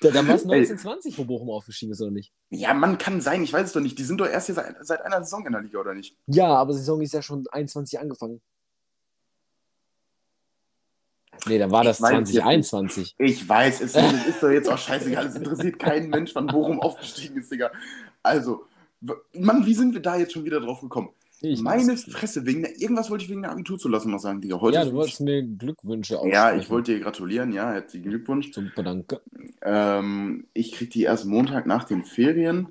[0.04, 0.58] Da, dann war es Ey.
[0.58, 2.32] 1920, wo Bochum aufgestiegen ist, oder nicht?
[2.50, 3.98] ja, Mann, kann sein, ich weiß es doch nicht.
[3.98, 6.16] Die sind doch erst hier seit, seit einer Saison in der Liga, oder nicht?
[6.26, 8.42] Ja, aber die Saison ist ja schon 21 angefangen.
[11.46, 13.14] Nee, dann war das Ich jetzt 2021.
[13.18, 15.26] Ich weiß, es es ist doch jetzt auch scheißegal.
[15.26, 17.70] Es interessiert keinen Mensch, wann Bochum aufgestiegen ist, Digga.
[18.22, 18.66] Also,
[19.32, 21.10] Mann, wie sind wir da jetzt schon wieder drauf gekommen?
[21.52, 24.60] Ich Meine Fresse, wegen der, irgendwas wollte ich wegen der Abiturzulassung noch sagen, Digga.
[24.60, 26.34] Heute Ja, du wolltest mir Glückwünsche aussprechen.
[26.34, 28.52] ja, ich wollte dir gratulieren, ja, herzlichen Glückwunsch.
[28.52, 29.20] Super, danke.
[29.62, 32.68] Ähm, ich krieg die erst Montag nach den Ferien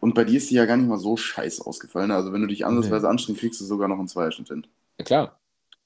[0.00, 2.10] und bei dir ist die ja gar nicht mal so scheiße ausgefallen.
[2.10, 4.66] Also, wenn du dich ansatzweise anstrengst, kriegst du sogar noch einen Zweierschnitt hin.
[4.98, 5.40] Ja, klar.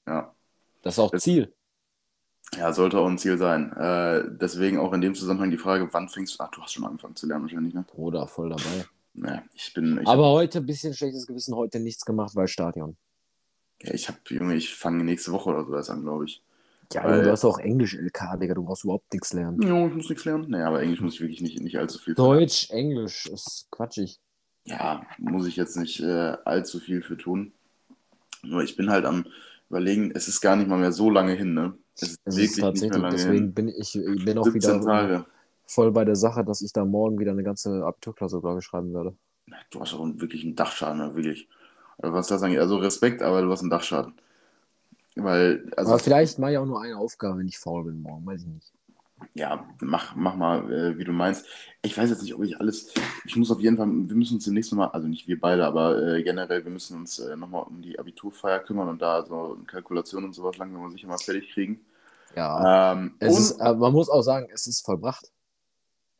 [0.07, 0.33] Ja.
[0.81, 1.53] Das ist auch Das- Ziel.
[2.57, 3.71] Ja, sollte auch ein Ziel sein.
[3.73, 6.43] Äh, deswegen auch in dem Zusammenhang die Frage, wann fängst du.
[6.43, 7.85] Ach, du hast schon angefangen zu lernen, wahrscheinlich, ne?
[7.87, 8.85] Bruder, voll dabei.
[9.19, 9.99] Naja, ich bin.
[10.01, 12.95] Ich Aber heute ein bisschen schlechtes Gewissen, heute nichts gemacht, weil Stadion.
[13.81, 16.41] Ja, ich hab, Junge, ich fange nächste Woche oder so erst an, glaube ich.
[16.93, 19.61] Ja, Weil- du hast auch Englisch LK, Digga, du brauchst überhaupt nichts lernen.
[19.61, 20.49] Jo, ich muss nichts lernen.
[20.49, 22.15] Naja, aber Englisch muss ich wirklich nicht, nicht allzu viel.
[22.15, 24.19] Deutsch, Englisch ist quatschig.
[24.65, 27.51] Ja, muss ich jetzt nicht äh, allzu viel für tun.
[28.41, 29.25] Nur ich bin halt am
[29.69, 31.73] überlegen, es ist gar nicht mal mehr so lange hin, ne?
[31.95, 33.53] Es ist Es wirklich ist nicht mehr tatsächlich, lange deswegen hin.
[33.53, 35.25] bin ich, ich bin auch 17 wieder Tage.
[35.69, 38.93] Voll bei der Sache, dass ich da morgen wieder eine ganze Abiturklausur, glaube ich, schreiben
[38.93, 39.15] werde.
[39.71, 41.47] Du hast auch wirklich einen Dachschaden, wirklich.
[41.97, 44.13] Also was das angeht, also Respekt, aber du hast einen Dachschaden.
[45.15, 48.25] Weil, also, Aber vielleicht mache ich auch nur eine Aufgabe, wenn ich faul bin morgen,
[48.25, 48.73] weiß ich nicht.
[49.33, 51.45] ja, mach, mach mal, äh, wie du meinst.
[51.81, 52.93] Ich weiß jetzt nicht, ob ich alles.
[53.25, 56.01] Ich muss auf jeden Fall, wir müssen uns demnächst nochmal, also nicht wir beide, aber
[56.01, 60.23] äh, generell, wir müssen uns äh, nochmal um die Abiturfeier kümmern und da so Kalkulation
[60.23, 61.81] und sowas langsam sicher mal fertig kriegen.
[62.35, 62.93] Ja.
[62.93, 65.31] Ähm, und ist, äh, man muss auch sagen, es ist vollbracht.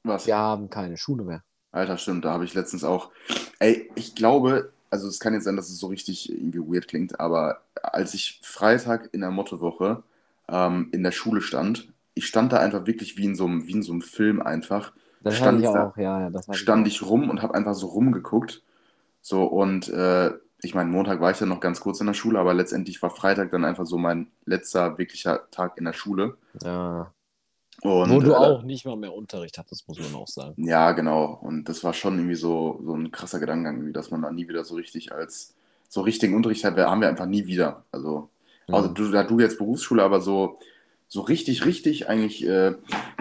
[0.04, 0.28] Was?
[0.28, 1.44] Wir haben keine Schule mehr.
[1.72, 3.12] Alter, stimmt, da habe ich letztens auch.
[3.60, 7.20] Ey, ich glaube, also es kann jetzt sein, dass es so richtig irgendwie weird klingt,
[7.20, 10.02] aber als ich Freitag in der Mottowoche
[10.48, 13.74] ähm, in der Schule stand, ich stand da einfach wirklich wie in so einem, wie
[13.74, 14.94] in so einem Film einfach.
[15.22, 16.30] Das Stand ich da- auch, ja, ja.
[16.30, 18.64] Das stand ich rum und habe einfach so rumgeguckt.
[19.22, 20.32] So und äh,
[20.62, 23.10] ich meine, Montag war ich dann noch ganz kurz in der Schule, aber letztendlich war
[23.12, 26.36] Freitag dann einfach so mein letzter wirklicher Tag in der Schule.
[26.64, 27.14] Ja.
[27.82, 30.62] Und, Wo du äh, auch nicht mal mehr Unterricht hattest, muss man auch sagen.
[30.64, 31.40] Ja, genau.
[31.42, 34.64] Und das war schon irgendwie so, so ein krasser Gedankengang, dass man da nie wieder
[34.64, 35.54] so richtig als
[35.88, 37.84] so richtigen Unterricht hat, haben wir einfach nie wieder.
[37.92, 38.30] Also,
[38.68, 38.96] also Mhm.
[38.96, 40.60] du, da du jetzt Berufsschule, aber so,
[41.08, 42.74] so richtig, richtig eigentlich äh,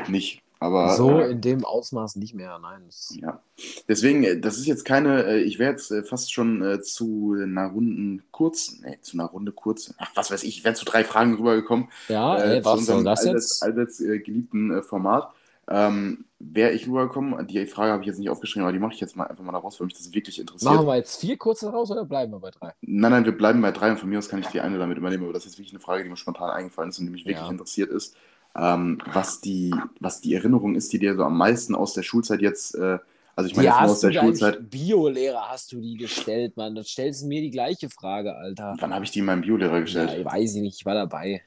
[0.09, 0.42] nicht.
[0.61, 2.83] Aber so äh, in dem Ausmaß nicht mehr, nein.
[3.11, 3.40] Ja.
[3.88, 7.37] Deswegen, äh, das ist jetzt keine, äh, ich wäre jetzt äh, fast schon äh, zu
[7.40, 10.85] einer Runden kurz, nee, zu einer Runde kurz, ach, was weiß ich, ich wäre zu
[10.85, 11.88] drei Fragen rübergekommen.
[12.09, 13.62] ja, äh, ey, zu was soll das allseits, jetzt?
[13.62, 15.33] allseits äh, geliebten äh, Format.
[15.71, 19.01] Ähm, wäre ich rübergekommen, die Frage habe ich jetzt nicht aufgeschrieben, aber die mache ich
[19.01, 20.73] jetzt mal einfach mal da raus, weil mich das wirklich interessiert.
[20.73, 22.73] Machen wir jetzt vier kurze raus oder bleiben wir bei drei?
[22.81, 24.97] Nein, nein, wir bleiben bei drei und von mir aus kann ich die eine damit
[24.97, 27.27] übernehmen, aber das ist wirklich eine Frage, die mir spontan eingefallen ist und die mich
[27.27, 27.51] wirklich Ja.
[27.51, 28.16] interessiert ist,
[28.59, 32.40] ähm, was, die, was die Erinnerung ist, die dir so am meisten aus der Schulzeit
[32.40, 32.99] jetzt, äh,
[33.37, 36.75] also ich meine nur aus hast der Schulzeit, Biolehrer hast du die gestellt, Mann.
[36.75, 38.77] Dann stellst du mir die gleiche Frage, Alter.
[38.81, 40.11] wann habe ich die meinem Biolehrer gestellt?
[40.11, 41.42] Ja, ich weiß ich nicht, ich war dabei.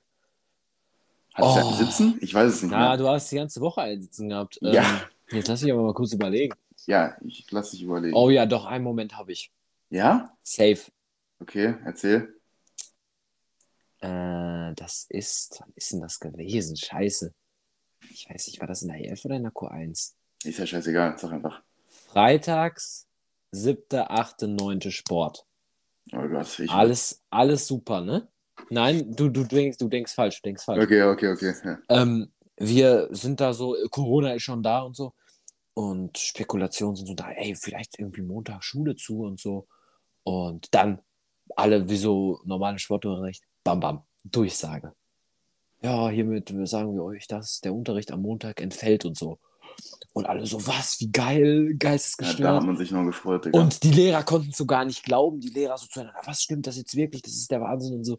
[1.34, 1.67] Hatte ich da Oh.
[1.69, 2.17] einen sitzen?
[2.21, 2.97] Ich weiß es nicht mehr.
[2.97, 4.60] du hast die ganze Woche einsitzen gehabt.
[4.62, 5.02] Ähm, Ja.
[5.32, 6.54] Jetzt lass mich aber mal kurz überlegen.
[6.88, 8.15] Ja, ich lasse dich überlegen.
[8.15, 9.52] Oh ja, doch, einen Moment habe ich.
[9.89, 10.34] Ja?
[10.43, 10.80] Safe.
[11.39, 12.34] Okay, erzähl.
[14.02, 16.76] Äh, das ist, wann ist denn das gewesen?
[16.76, 17.34] Scheiße.
[18.10, 20.14] Ich weiß nicht, war das in der EF oder in der Q1?
[20.44, 21.62] Ist ja scheißegal, sag einfach.
[21.88, 23.08] Freitags,
[23.52, 25.46] siebte, achte, neunte Sport.
[26.14, 26.70] Oh Gott, ich.
[26.72, 28.28] Alles, alles super, ne?
[28.70, 30.84] Nein, du, du, denkst, du denkst falsch, du denkst falsch.
[30.84, 31.54] Okay, okay, okay.
[31.64, 31.80] Ja.
[31.90, 35.14] Ähm, wir sind da so, Corona ist schon da und so.
[35.74, 39.68] Und Spekulationen sind so da, ey, vielleicht irgendwie Montag Schule zu und so.
[40.24, 41.02] Und dann
[41.56, 44.93] alle wie so normale Sportunterricht, bam, bam, Durchsage.
[45.82, 49.39] Ja, hiermit sagen wir euch, dass der Unterricht am Montag entfällt und so.
[50.13, 52.41] Und alle so, was, wie geil, Ja, geistesgestört.
[52.41, 53.60] da hat man sich noch gefreut, Digga.
[53.60, 55.39] Und die Lehrer konnten so gar nicht glauben.
[55.39, 57.21] Die Lehrer so zueinander, was stimmt das jetzt wirklich?
[57.21, 58.17] Das ist der Wahnsinn und so.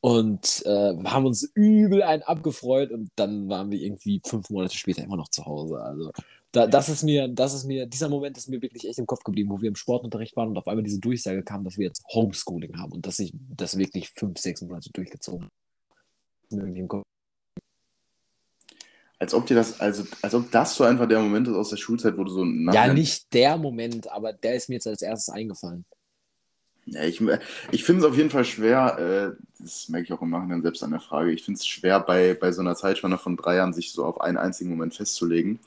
[0.00, 5.02] Und äh, haben uns übel einen abgefreut und dann waren wir irgendwie fünf Monate später
[5.02, 5.76] immer noch zu Hause.
[5.80, 6.10] Also
[6.54, 9.24] da, das ist mir, das ist mir, dieser Moment ist mir wirklich echt im Kopf
[9.24, 12.04] geblieben, wo wir im Sportunterricht waren und auf einmal diese Durchsage kam, dass wir jetzt
[12.12, 15.48] Homeschooling haben und dass ich das wirklich fünf, sechs Monate durchgezogen
[16.50, 17.02] habe.
[19.18, 21.76] Als ob dir das, also, als ob das so einfach der Moment ist aus der
[21.76, 25.34] Schulzeit, wo du so Ja, nicht der Moment, aber der ist mir jetzt als erstes
[25.34, 25.84] eingefallen.
[26.86, 27.20] Ja, ich
[27.72, 30.82] ich finde es auf jeden Fall schwer, äh, das merke ich auch im Nachhinein selbst
[30.82, 33.72] an der Frage, ich finde es schwer, bei, bei so einer Zeitspanne von drei Jahren
[33.72, 35.58] sich so auf einen einzigen Moment festzulegen.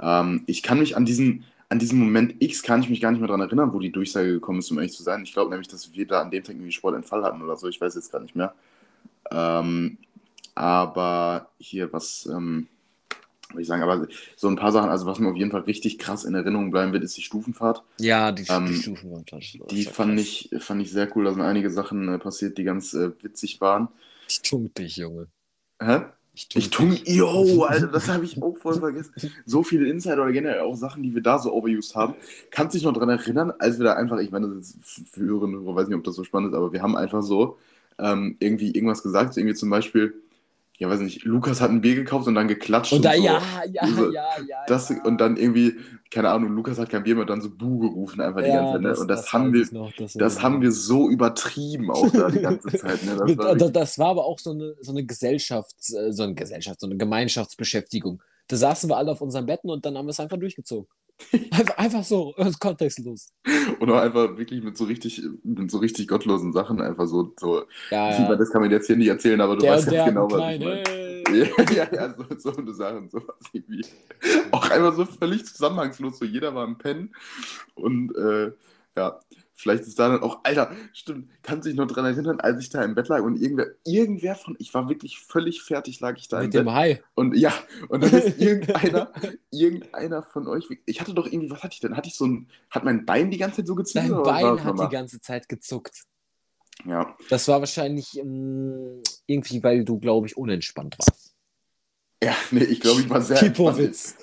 [0.00, 3.20] Ähm, ich kann mich an diesen, an diesen Moment X kann ich mich gar nicht
[3.20, 5.22] mehr daran erinnern, wo die Durchsage gekommen ist, um ehrlich zu sein.
[5.22, 7.80] Ich glaube nämlich, dass wir da an dem Tag irgendwie Sportentfall hatten oder so, ich
[7.80, 8.54] weiß jetzt gar nicht mehr.
[9.30, 9.98] Ähm,
[10.54, 12.68] aber hier, was, ähm,
[13.50, 15.98] würde ich sagen, aber so ein paar Sachen, also was mir auf jeden Fall richtig
[15.98, 17.82] krass in Erinnerung bleiben wird, ist die Stufenfahrt.
[17.98, 19.58] Ja, die, Ähm, die Stufen waren falsch.
[19.70, 21.24] Die fand ich, fand ich sehr cool.
[21.24, 23.88] Da sind einige Sachen äh, passiert, die ganz äh, witzig waren.
[24.28, 25.28] Ich tunk dich, Junge.
[25.80, 26.02] Hä?
[26.34, 29.12] Ich Ich tun, yo, Alter, das habe ich auch voll vergessen.
[29.46, 32.14] So viele Insider oder generell auch Sachen, die wir da so overused haben.
[32.50, 35.20] Kannst du dich noch daran erinnern, als wir da einfach, ich meine, das ist für
[35.20, 37.56] Hörer, weiß nicht, ob das so spannend ist, aber wir haben einfach so
[37.98, 40.14] ähm, irgendwie irgendwas gesagt, irgendwie zum Beispiel,
[40.78, 42.92] ja, weiß nicht, Lukas hat ein Bier gekauft und dann geklatscht.
[42.92, 43.22] Und da, so.
[43.22, 44.56] ja, ja, So, ja, ja.
[44.66, 45.02] Das, ja.
[45.04, 45.76] Und dann irgendwie,
[46.10, 48.72] keine Ahnung, Lukas hat kein Bier mehr, und dann so Buh gerufen einfach die Ja,
[48.72, 48.82] ganze Zeit.
[48.82, 48.96] Ne?
[48.96, 52.40] und das, haben weiß wir, noch, das das haben wir so übertrieben auch da die
[52.40, 53.04] ganze Zeit.
[53.04, 53.16] Ne?
[53.16, 56.24] Das Das, war das, das war aber auch so eine, so eine Gesellschafts-, äh, so
[56.24, 58.20] eine Gesellschaft, so eine Gemeinschaftsbeschäftigung.
[58.48, 60.88] Da saßen wir alle auf unseren Betten und dann haben wir es einfach durchgezogen.
[61.50, 63.28] Einfach, einfach so, kontextlos.
[63.78, 67.64] Und auch einfach wirklich mit so richtig, mit so richtig gottlosen Sachen einfach so, so
[67.90, 68.36] Ja, ja.
[68.36, 70.60] das kann man jetzt hier nicht erzählen, aber du Der weißt ganz genau, was ich
[70.60, 70.82] meine.
[70.82, 73.84] kleinen, Ja, ja, ja, so, so eine Sachen, sowas irgendwie.
[74.50, 77.14] Auch einfach so völlig zusammenhangslos, so jeder war im Pennen
[77.74, 78.52] und äh,
[78.96, 79.18] ja,
[79.54, 82.70] vielleicht ist da dann auch, Alter, stimmt, kannst du dich noch dran erinnern, als ich
[82.70, 86.28] da im Bett lag und irgendwer, irgendwer von, ich war wirklich völlig fertig, lag ich
[86.28, 87.02] da im Mit Bett dem Hai.
[87.14, 87.52] und ja,
[87.88, 89.12] und dann ist irgendeiner,
[89.50, 91.96] irgendeiner von euch, ich hatte doch irgendwie, was hatte ich denn?
[91.96, 94.08] Hatte ich so ein, hat mein Bein die ganze Zeit so gezogen?
[94.08, 96.02] Dein Bein hat die ganze Zeit gezuckt.
[96.84, 101.34] Ja, Das war wahrscheinlich ähm, irgendwie, weil du, glaube ich, unentspannt warst.
[102.22, 103.38] ja, nee, ich glaube, ich war sehr.
[103.38, 104.16] Kipowitz.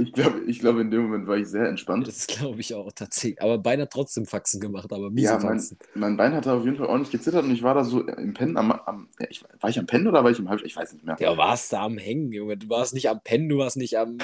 [0.00, 2.06] Ich glaube, ich glaube, in dem Moment war ich sehr entspannt.
[2.06, 3.42] Das glaube ich auch tatsächlich.
[3.42, 5.78] Aber Bein hat trotzdem Faxen gemacht, aber miese Ja, mein, Faxen.
[5.94, 8.56] mein Bein hatte auf jeden Fall ordentlich gezittert und ich war da so im Pennen
[8.56, 10.66] am, am ja, ich, war ich am Pennen oder war ich im Halbschlaf?
[10.68, 11.16] Ich weiß nicht mehr.
[11.18, 12.56] Ja, warst da am Hängen, Junge.
[12.56, 14.18] Du warst nicht am Pennen, du warst nicht am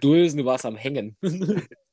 [0.00, 1.16] Dulsen, du warst am Hängen.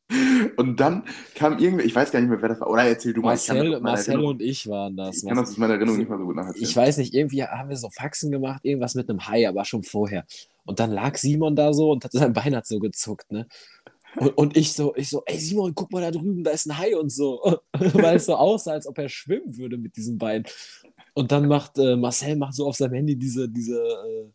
[0.57, 1.03] Und dann
[1.35, 2.69] kam irgendwie, ich weiß gar nicht mehr, wer das war.
[2.69, 3.35] Oder erzähl du mal.
[3.35, 5.17] ich kann Marcel, Marcel Erinnerung- und ich waren das.
[5.17, 6.65] Ich kann das aus meiner Erinnerung nicht mal so gut nacherzählen.
[6.65, 9.83] Ich weiß nicht, irgendwie haben wir so Faxen gemacht, irgendwas mit einem Hai, aber schon
[9.83, 10.25] vorher.
[10.65, 13.47] Und dann lag Simon da so und hat sein Bein hat so gezuckt, ne?
[14.17, 16.77] Und, und ich so, ich so, ey Simon, guck mal da drüben, da ist ein
[16.77, 17.59] Hai und so.
[17.71, 20.43] Weil es so aussah, als ob er schwimmen würde mit diesem Bein.
[21.13, 24.25] Und dann macht äh, Marcel macht so auf seinem Handy diese, diese, äh,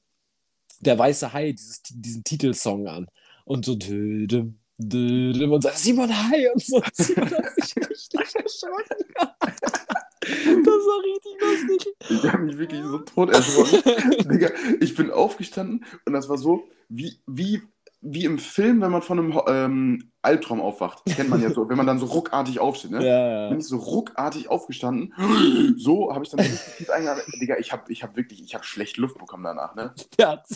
[0.81, 3.07] der weiße Hai dieses, diesen Titelsong an.
[3.45, 6.83] Und so dödem, und sagt Simon Hai und so.
[6.93, 9.07] Simon hat sich richtig erschrocken.
[10.29, 11.95] Das war richtig lustig.
[12.11, 14.29] Ich habe mich wirklich so tot erschrocken.
[14.29, 17.63] Digga, ich bin aufgestanden und das war so, wie, wie,
[18.01, 21.03] wie im Film, wenn man von einem ähm, Albtraum aufwacht.
[21.07, 23.07] Kennt man ja so, wenn man dann so ruckartig aufsteht, ne?
[23.07, 25.15] Ja, Bin ich so ruckartig aufgestanden.
[25.79, 27.27] So habe ich dann richtig eingeatmet.
[27.41, 29.95] Digga, ich habe ich hab wirklich, ich habe schlecht Luft bekommen danach, ne?
[30.19, 30.47] Der, hat,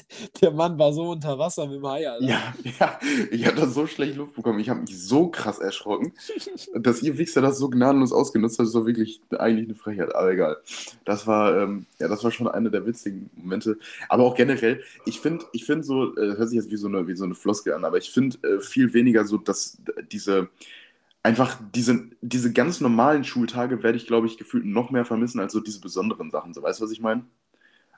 [0.40, 2.24] der Mann war so unter Wasser mit dem Hai, Alter.
[2.24, 2.98] Ja, ja,
[3.30, 4.58] ich habe da so schlecht Luft bekommen.
[4.58, 6.12] Ich habe mich so krass erschrocken,
[6.74, 8.68] dass ihr Wichser das so gnadenlos ausgenutzt habt.
[8.68, 10.56] Das war wirklich eigentlich eine Frechheit, aber egal.
[11.04, 13.78] Das war, ähm, ja, das war schon eine der witzigen Momente.
[14.08, 17.06] Aber auch generell, ich finde, ich finde so, äh, hört sich jetzt wie so eine,
[17.06, 19.78] wie so eine Floskel an, aber ich finde äh, viel weniger so, dass
[20.10, 20.48] diese,
[21.22, 25.52] einfach diese, diese ganz normalen Schultage werde ich, glaube ich, gefühlt noch mehr vermissen als
[25.52, 26.54] so diese besonderen Sachen.
[26.54, 27.24] So, weißt du, was ich meine?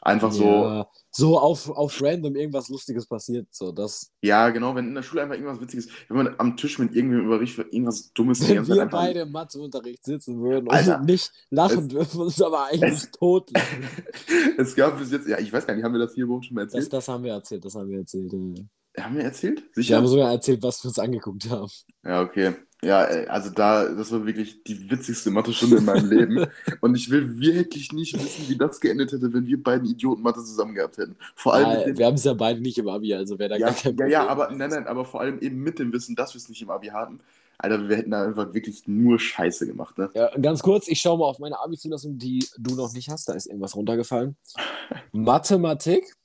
[0.05, 0.44] Einfach so.
[0.44, 3.46] Ja, so auf, auf random irgendwas Lustiges passiert.
[3.53, 6.81] So, das, Ja, genau, wenn in der Schule einfach irgendwas Witziges, wenn man am Tisch
[6.81, 11.05] mit irgendwem über irgendwas Dummes wenn wir einfach- beide im Matheunterricht sitzen würden Alter, und
[11.07, 13.85] nicht lachen es- dürfen, uns aber eigentlich es- totlachen.
[14.57, 16.57] Es gab bis jetzt, ja, ich weiß gar nicht, haben wir das hier überhaupt schon
[16.57, 16.92] mal Das, erzählt?
[16.94, 18.33] das haben wir erzählt, das haben wir erzählt.
[18.33, 18.64] ja.
[18.98, 19.62] Haben wir erzählt?
[19.74, 19.96] Wir Sicher?
[19.96, 21.70] haben sogar erzählt, was wir uns angeguckt haben.
[22.05, 22.55] Ja, okay.
[22.85, 26.46] Ja, ey, also da, das war wirklich die witzigste Mathe-Stunde in meinem Leben.
[26.81, 30.40] Und ich will wirklich nicht wissen, wie das geendet hätte, wenn wir beiden Idioten Mathe
[30.40, 31.14] zusammen gehabt hätten.
[31.37, 33.66] Vor allem Ja, wir haben es ja beide nicht im Abi, also wäre da ja,
[33.66, 34.11] gar kein ja, Problem.
[34.11, 36.61] ja, aber nein, nein, aber vor allem eben mit dem Wissen, dass wir es nicht
[36.61, 37.20] im Abi hatten.
[37.57, 40.11] Alter, wir hätten da einfach wirklich nur Scheiße gemacht, ne?
[40.14, 43.28] Ja, ganz kurz, ich schaue mal auf meine Abi-Zulassung, die du noch nicht hast.
[43.28, 44.35] Da ist irgendwas runtergefallen.
[45.12, 46.16] Mathematik.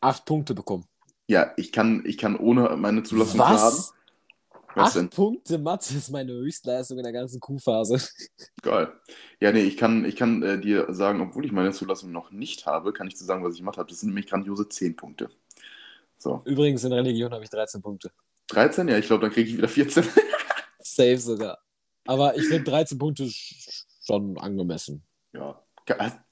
[0.00, 0.84] Acht Punkte bekommen.
[1.26, 3.54] Ja, ich kann, ich kann ohne meine Zulassung zu haben.
[3.56, 3.92] Was?
[4.74, 5.08] Was Acht denn?
[5.10, 7.98] Punkte Mathe ist meine Höchstleistung in der ganzen Q-Phase.
[8.62, 8.92] Geil.
[9.40, 12.66] Ja, nee, ich kann, ich kann äh, dir sagen, obwohl ich meine Zulassung noch nicht
[12.66, 13.88] habe, kann ich dir sagen, was ich gemacht habe.
[13.88, 15.30] Das sind nämlich grandiose 10 Punkte.
[16.18, 16.42] So.
[16.44, 18.10] Übrigens, in Religion habe ich 13 Punkte.
[18.48, 18.86] 13?
[18.88, 20.04] Ja, ich glaube, dann kriege ich wieder 14.
[20.80, 21.58] Safe sogar.
[22.06, 25.02] Aber ich finde 13 Punkte sch- schon angemessen.
[25.32, 25.60] ja.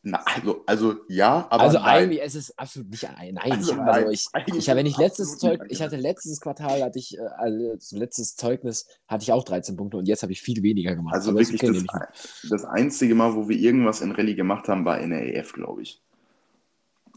[0.03, 1.87] Na, also, also ja, aber also nein.
[2.05, 3.35] eigentlich, es ist absolut nicht ein.
[3.35, 6.40] Nein, Also ich, nein, also ich, ich habe, ich letztes nicht Zeug, ich hatte letztes
[6.40, 10.33] Quartal, hatte ich, äh, also letztes Zeugnis, hatte ich auch 13 Punkte und jetzt habe
[10.33, 11.14] ich viel weniger gemacht.
[11.14, 12.53] Also Aber wirklich, okay, das, ich mit.
[12.53, 15.83] das einzige Mal, wo wir irgendwas in Rallye gemacht haben, war in der EF, glaube
[15.83, 16.01] ich.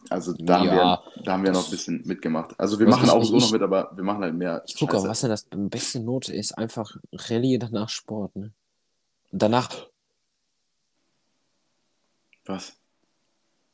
[0.10, 0.78] Also da, Ja, haben
[1.15, 2.58] wir, da haben wir noch ein bisschen mitgemacht.
[2.60, 4.63] Also wir machen auch ich- so noch mit, aber wir machen halt mehr.
[4.65, 6.58] Ich gucke auch, was denn das beste Note ist.
[6.58, 8.54] Einfach Rallye danach Sport, ne?
[9.32, 9.69] Und danach
[12.47, 12.77] Was?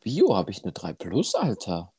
[0.01, 1.93] Bio habe ich eine 3 Plus, Alter.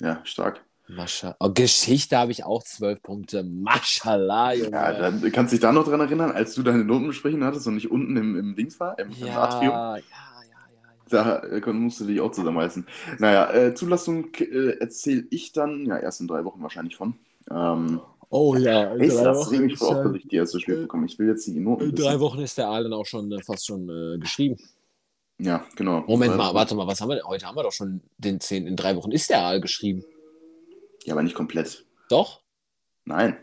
[0.00, 0.64] Ja, stark.
[0.88, 1.36] Mascha.
[1.40, 3.44] Oh, Geschichte habe ich auch 12 Punkte.
[3.44, 4.70] Maschallah, Junge.
[4.70, 7.74] Ja, dann kannst du dich da noch dran erinnern, als du deine Notenbesprechung hattest und
[7.74, 9.72] nicht unten im, im Dings war, im, im ja, Atrium?
[9.72, 10.58] ja, ja, ja.
[11.08, 12.86] Da äh, musst du dich auch zusammenreißen.
[13.18, 17.14] Naja, äh, Zulassung äh, erzähle ich dann, ja, erst in drei Wochen wahrscheinlich von.
[17.50, 18.00] Ähm,
[18.34, 20.78] Oh ja, in ich drei das Wochen auf, äh, dass ich die erst so spät
[20.78, 21.04] äh, bekomme.
[21.04, 22.18] Ich will jetzt die Noten in drei.
[22.18, 23.86] Wochen ist der Aal dann auch schon äh, fast schon
[24.18, 24.56] geschrieben.
[25.44, 26.02] Ja, genau.
[26.06, 27.24] Moment mal, warte mal, was haben wir denn?
[27.26, 28.66] Heute haben wir doch schon den 10.
[28.68, 30.04] In drei Wochen ist der Aal geschrieben.
[31.04, 31.84] Ja, aber nicht komplett.
[32.08, 32.42] Doch?
[33.04, 33.38] Nein.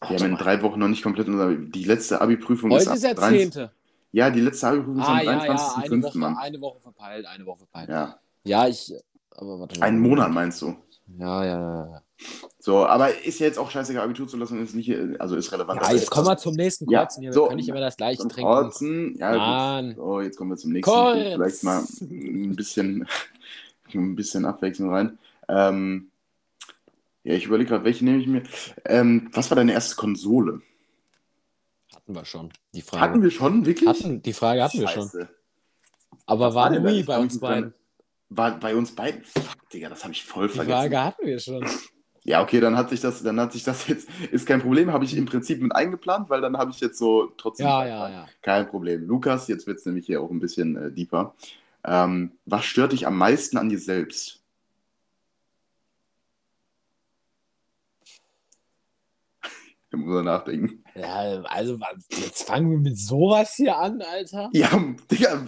[0.00, 0.38] Wir Warte haben in mal.
[0.38, 3.52] drei Wochen noch nicht komplett unser, die letzte Abi-Prüfung Heute am ist der 23.
[3.52, 3.68] 10.
[4.12, 6.02] Ja, die letzte Abi-Prüfung ist Ah, am ja, ja, eine 23.05.
[6.02, 7.88] Woche, eine Woche verpeilt, eine Woche verpeilt.
[7.90, 8.92] Ja, Ja, ich,
[9.32, 9.86] aber warte mal.
[9.86, 10.74] einen Monat meinst du?
[11.18, 11.86] Ja, ja, ja.
[11.86, 12.02] ja.
[12.58, 15.80] So, aber ist ja jetzt auch scheißegal, Abitur zu lassen, ist nicht, also ist relevant.
[15.82, 17.32] Ja, jetzt kommen wir zum nächsten Ja, Kreuzen hier.
[17.32, 17.46] so.
[17.46, 18.42] Können nicht immer das gleiche trinken.
[18.42, 19.16] Kreuzen.
[19.18, 19.96] Ja, Mann.
[19.96, 20.92] So, jetzt kommen wir zum nächsten.
[20.92, 21.32] Kreuz.
[21.34, 23.06] Vielleicht mal ein bisschen,
[23.94, 25.18] ein bisschen Abwechslung rein.
[25.48, 26.10] Ähm,
[27.24, 28.42] ja, ich überlege gerade, welche nehme ich mir.
[28.84, 30.62] Ähm, was war deine erste Konsole?
[31.94, 32.52] Hatten wir schon.
[32.74, 33.02] Die Frage.
[33.02, 33.88] Hatten wir schon, wirklich?
[33.88, 35.02] Hatten, die Frage hatten wir schon.
[35.04, 35.28] Scheiße.
[36.26, 36.84] Aber war eine?
[36.84, 37.74] Wii Ich bei kann uns beiden.
[38.36, 39.22] War bei uns beiden?
[39.24, 40.78] Fuck, Digga, das habe ich voll Die vergessen.
[40.78, 41.66] Frage hatten wir schon.
[42.24, 45.04] Ja, okay, dann hat sich das, dann hat sich das jetzt, ist kein Problem, habe
[45.04, 47.66] ich im Prinzip mit eingeplant, weil dann habe ich jetzt so trotzdem.
[47.66, 48.26] Ja, ja, ja.
[48.42, 49.06] Kein Problem.
[49.06, 51.34] Lukas, jetzt wird es nämlich hier auch ein bisschen äh, deeper.
[51.84, 54.41] Ähm, was stört dich am meisten an dir selbst?
[59.92, 60.82] Da muss er nachdenken.
[60.94, 61.78] Ja, also
[62.08, 64.48] jetzt fangen wir mit sowas hier an, Alter.
[64.54, 64.70] Ja,
[65.10, 65.46] Digga,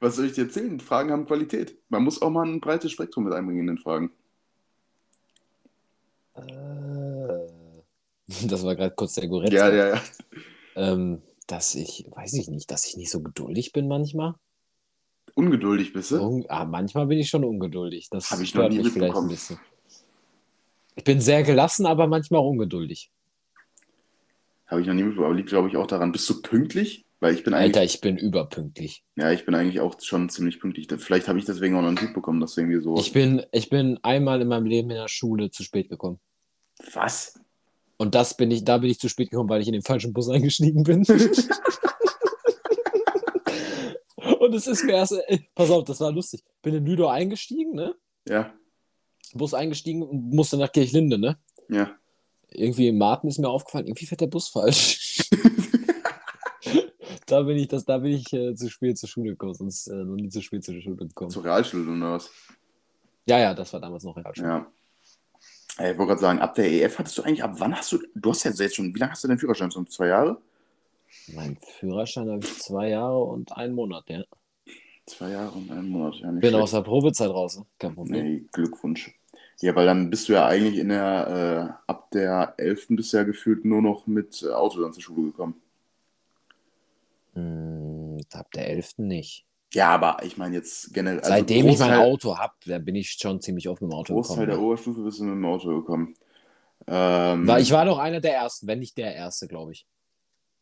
[0.00, 0.78] was soll ich dir erzählen?
[0.80, 1.78] Fragen haben Qualität.
[1.88, 4.10] Man muss auch mal ein breites Spektrum mit einbringen in den Fragen.
[6.34, 7.46] Äh,
[8.48, 9.52] Das war gerade kurz der Goretz.
[9.52, 10.02] Ja, ja, ja.
[10.74, 14.34] Ähm, dass ich, weiß ich nicht, dass ich nicht so geduldig bin manchmal.
[15.34, 16.20] Ungeduldig bist du?
[16.20, 18.10] Un ah, manchmal bin ich schon ungeduldig.
[18.10, 19.58] Das Hab ich noch nie mich vielleicht ein bisschen.
[20.96, 23.10] Ich bin sehr gelassen, aber manchmal auch ungeduldig.
[24.66, 26.12] Habe ich noch nie mitbekommen, aber liegt, glaube ich, auch daran.
[26.12, 27.04] Bist du pünktlich?
[27.18, 29.02] Weil ich bin eigentlich, Alter, ich bin überpünktlich.
[29.16, 30.86] ja, ich bin eigentlich auch schon ziemlich pünktlich.
[30.98, 32.98] Vielleicht habe ich deswegen auch noch einen Typ bekommen, dass du irgendwie so.
[32.98, 36.20] Ich bin, ich bin einmal in meinem Leben in der Schule zu spät gekommen.
[36.92, 37.40] Was?
[37.96, 40.12] Und das bin ich, da bin ich zu spät gekommen, weil ich in den falschen
[40.12, 41.06] Bus eingestiegen bin.
[44.38, 46.44] Und es ist mir erst, äh, pass auf, das war lustig.
[46.60, 47.94] Bin in Lüdow eingestiegen, ne?
[48.28, 48.52] Ja,
[49.34, 51.38] Bus eingestiegen und musste nach Kirchlinde, ne?
[51.68, 51.96] ja.
[52.56, 55.28] Irgendwie im Martin ist mir aufgefallen, irgendwie fährt der Bus falsch.
[57.26, 59.94] da bin ich, das, da bin ich äh, zu spät zur Schule gekommen, sonst äh,
[59.94, 61.30] noch nie zu spät zur Schule gekommen.
[61.30, 62.30] Zur Realschule oder was?
[63.26, 64.48] Ja, ja, das war damals noch Realschule.
[64.48, 64.66] Ja.
[65.78, 67.98] Ey, ich wollte gerade sagen, ab der EF hattest du eigentlich, ab wann hast du,
[68.14, 69.70] du hast ja jetzt schon, wie lange hast du den Führerschein?
[69.70, 70.40] Schon zwei Jahre?
[71.34, 74.22] Mein Führerschein habe ich zwei Jahre und einen Monat, ja.
[75.06, 76.62] Zwei Jahre und einen Monat, ja nicht Bin schlecht.
[76.62, 77.66] aus der Probezeit raus, ne?
[77.78, 78.24] kein Problem.
[78.24, 79.14] Nee, Glückwunsch.
[79.60, 82.86] Ja, weil dann bist du ja eigentlich in der, äh, ab der 11.
[82.96, 85.60] bist du ja gefühlt nur noch mit äh, Auto dann zur Schule gekommen.
[87.34, 88.94] Hm, ab der 11.
[88.98, 89.46] nicht.
[89.72, 91.18] Ja, aber ich meine jetzt generell.
[91.18, 93.94] also Seitdem ich mein Großteil- Auto habe, da bin ich schon ziemlich oft mit dem
[93.96, 94.50] Auto Großteil gekommen.
[94.50, 94.64] der ne?
[94.64, 96.14] Oberstufe bist du mit dem Auto gekommen.
[96.86, 99.86] Ähm, ich war doch einer der Ersten, wenn nicht der Erste, glaube ich.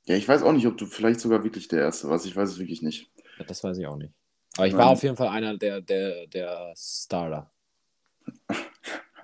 [0.07, 2.25] ja, ich weiß auch nicht, ob du vielleicht sogar wirklich der Erste warst.
[2.27, 3.11] Ich weiß es wirklich nicht.
[3.39, 4.13] Ja, Das weiß ich auch nicht.
[4.57, 7.51] Aber ich war auf jeden Fall einer der, der, der Starter.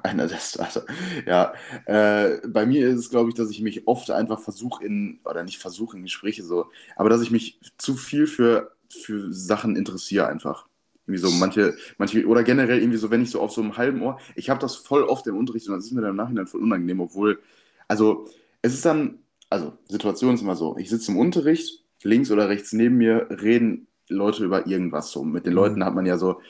[0.03, 0.87] Einer der Starter.
[1.27, 1.53] Ja,
[1.87, 5.43] äh, bei mir ist es, glaube ich, dass ich mich oft einfach versuche in, oder
[5.45, 10.27] nicht versuche in Gespräche so, aber dass ich mich zu viel für, für Sachen interessiere
[10.29, 10.67] einfach.
[11.07, 14.01] Irgendwie so manche, manche, oder generell irgendwie so, wenn ich so auf so einem halben
[14.03, 16.47] Ohr, ich habe das voll oft im Unterricht und das ist mir dann im Nachhinein
[16.47, 17.41] voll unangenehm, obwohl,
[17.89, 18.29] also
[18.63, 22.73] es ist dann, also Situation ist immer so, ich sitze im Unterricht, links oder rechts
[22.73, 25.25] neben mir reden Leute über irgendwas so.
[25.25, 25.55] Mit den Mhm.
[25.55, 26.41] Leuten hat man ja so,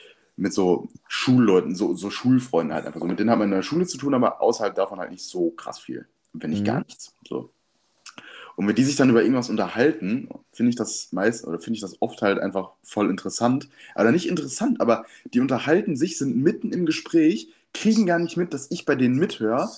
[0.40, 3.07] mit so Schulleuten, so, so Schulfreunden halt einfach so.
[3.07, 5.50] Mit denen hat man in der Schule zu tun, aber außerhalb davon halt nicht so
[5.50, 6.07] krass viel.
[6.33, 6.66] Wenn nicht Mhm.
[6.66, 7.14] gar nichts.
[7.29, 7.50] So.
[8.57, 11.81] Und wenn die sich dann über irgendwas unterhalten, finde ich das meist, oder finde ich
[11.81, 13.68] das oft halt einfach voll interessant.
[13.94, 18.53] Oder nicht interessant, aber die unterhalten sich, sind mitten im Gespräch, kriegen gar nicht mit,
[18.55, 19.70] dass ich bei denen mithöre.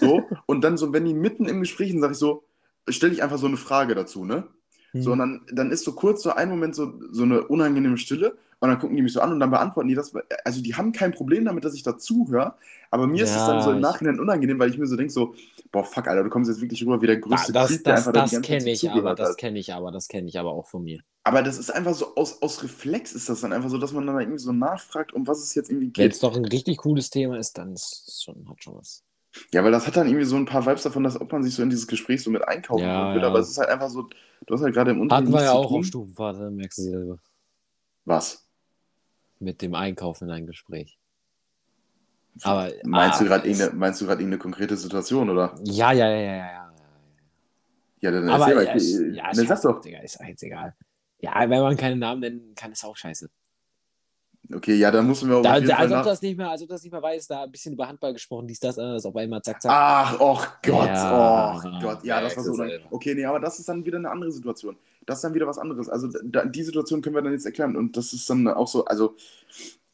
[0.00, 2.44] So, und dann so, wenn die mitten im Gespräch sind, sage ich so,
[2.88, 4.46] stelle ich einfach so eine Frage dazu, ne?
[4.92, 5.02] Hm.
[5.02, 8.36] So, und dann, dann ist so kurz so ein Moment so, so eine unangenehme Stille
[8.60, 10.12] und dann gucken die mich so an und dann beantworten die das.
[10.44, 12.54] Also die haben kein Problem damit, dass ich dazuhöre,
[12.90, 15.12] aber mir ist es Ja, dann so im Nachhinein unangenehm, weil ich mir so denke
[15.12, 15.34] so,
[15.72, 18.12] boah, fuck, Alter, du kommst jetzt wirklich rüber wie der größte das der das, einfach
[18.12, 20.66] das ganze Zeit kenne ich, aber das kenne ich aber, das kenne ich aber auch
[20.68, 21.02] von mir.
[21.24, 24.06] Aber das ist einfach so, aus, aus Reflex ist das dann einfach so, dass man
[24.06, 26.10] dann irgendwie so nachfragt, um was es jetzt irgendwie Wenn geht.
[26.10, 29.04] es doch ein richtig cooles Thema ist, dann ist schon, hat schon was.
[29.52, 31.54] Ja, weil das hat dann irgendwie so ein paar Vibes davon, dass ob man sich
[31.54, 33.24] so in dieses Gespräch so mit einkaufen Ja, wird, ja.
[33.24, 34.08] aber es ist halt einfach so,
[34.46, 35.74] du hast halt gerade im Unterricht Hatten wir ja auch tun.
[35.74, 37.18] auf Stufenfahrt, merkst du selber.
[38.04, 38.46] Was?
[39.40, 40.98] Mit dem Einkaufen in ein Gespräch.
[42.42, 45.54] Aber, Meinst ah, du gerade ist- irgendeine, meinst du gerade irgendeine konkrete Situation, oder?
[45.64, 46.72] Ja, ja, ja, ja, ja, ja.
[48.02, 49.80] Ja, dann Aber erzähl ja, Ich, ja, ne, ist sag doch.
[49.80, 50.74] Digga, ist jetzt egal.
[51.20, 53.28] Ja, wenn man keinen Namen nennen kann, ist auch scheiße.
[54.52, 56.36] Okay, ja, dann mussten wir auch Da, auf jeden da, Fall als, ob das nicht
[56.36, 58.78] mehr, als ob das nicht mehr weiß, da ein bisschen über Handball gesprochen, dies, das,
[58.78, 59.70] anders, auf einmal zack, zack.
[59.72, 62.64] Ach, oh Gott, Ja, oh Gott, ja, das war so.
[62.90, 64.76] Okay, nee, aber das ist dann wieder eine andere Situation.
[65.06, 65.88] Das ist dann wieder was anderes.
[65.88, 68.84] Also da, die Situation können wir dann jetzt erklären und das ist dann auch so,
[68.84, 69.16] also,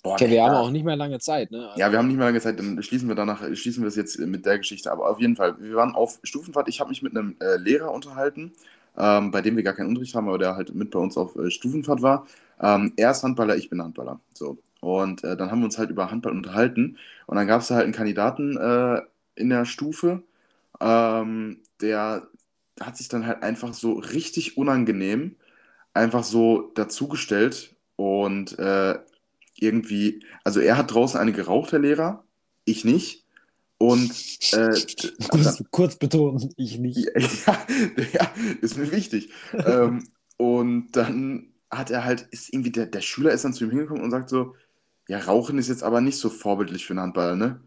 [0.03, 1.71] boah, Okay, wir haben auch nicht mehr lange Zeit, ne?
[1.77, 4.19] Ja, wir haben nicht mehr lange Zeit, dann schließen wir danach, schließen wir das jetzt
[4.19, 4.91] mit der Geschichte.
[4.91, 6.69] Aber auf jeden Fall, wir waren auf Stufenfahrt.
[6.69, 8.53] Ich habe mich mit einem äh, Lehrer unterhalten,
[8.97, 11.37] ähm, bei dem wir gar keinen Unterricht haben, aber der halt mit bei uns auf
[11.37, 12.27] äh, Stufenfahrt war.
[12.61, 14.21] Ähm, er ist Handballer, ich bin Handballer.
[14.35, 14.59] So.
[14.81, 16.97] Und äh, dann haben wir uns halt über Handball unterhalten.
[17.27, 19.03] Und dann gab es da halt einen Kandidaten äh,
[19.35, 20.23] in der Stufe,
[20.81, 22.29] ähm, der
[22.81, 25.37] hat sich dann halt einfach so richtig unangenehm
[25.95, 28.99] einfach so dazugestellt und äh,
[29.59, 32.25] irgendwie, also er hat draußen eine geraucht, der Lehrer,
[32.65, 33.25] ich nicht.
[33.79, 34.11] Und
[34.53, 34.75] äh,
[35.29, 37.09] kurz, kurz betonen, ich nicht.
[37.47, 37.59] ja,
[38.13, 39.31] ja, ist mir wichtig.
[39.53, 43.71] ähm, und dann hat er halt, ist irgendwie, der, der Schüler ist dann zu ihm
[43.71, 44.55] hingekommen und sagt so,
[45.09, 47.61] ja, Rauchen ist jetzt aber nicht so vorbildlich für einen Handballer, ne?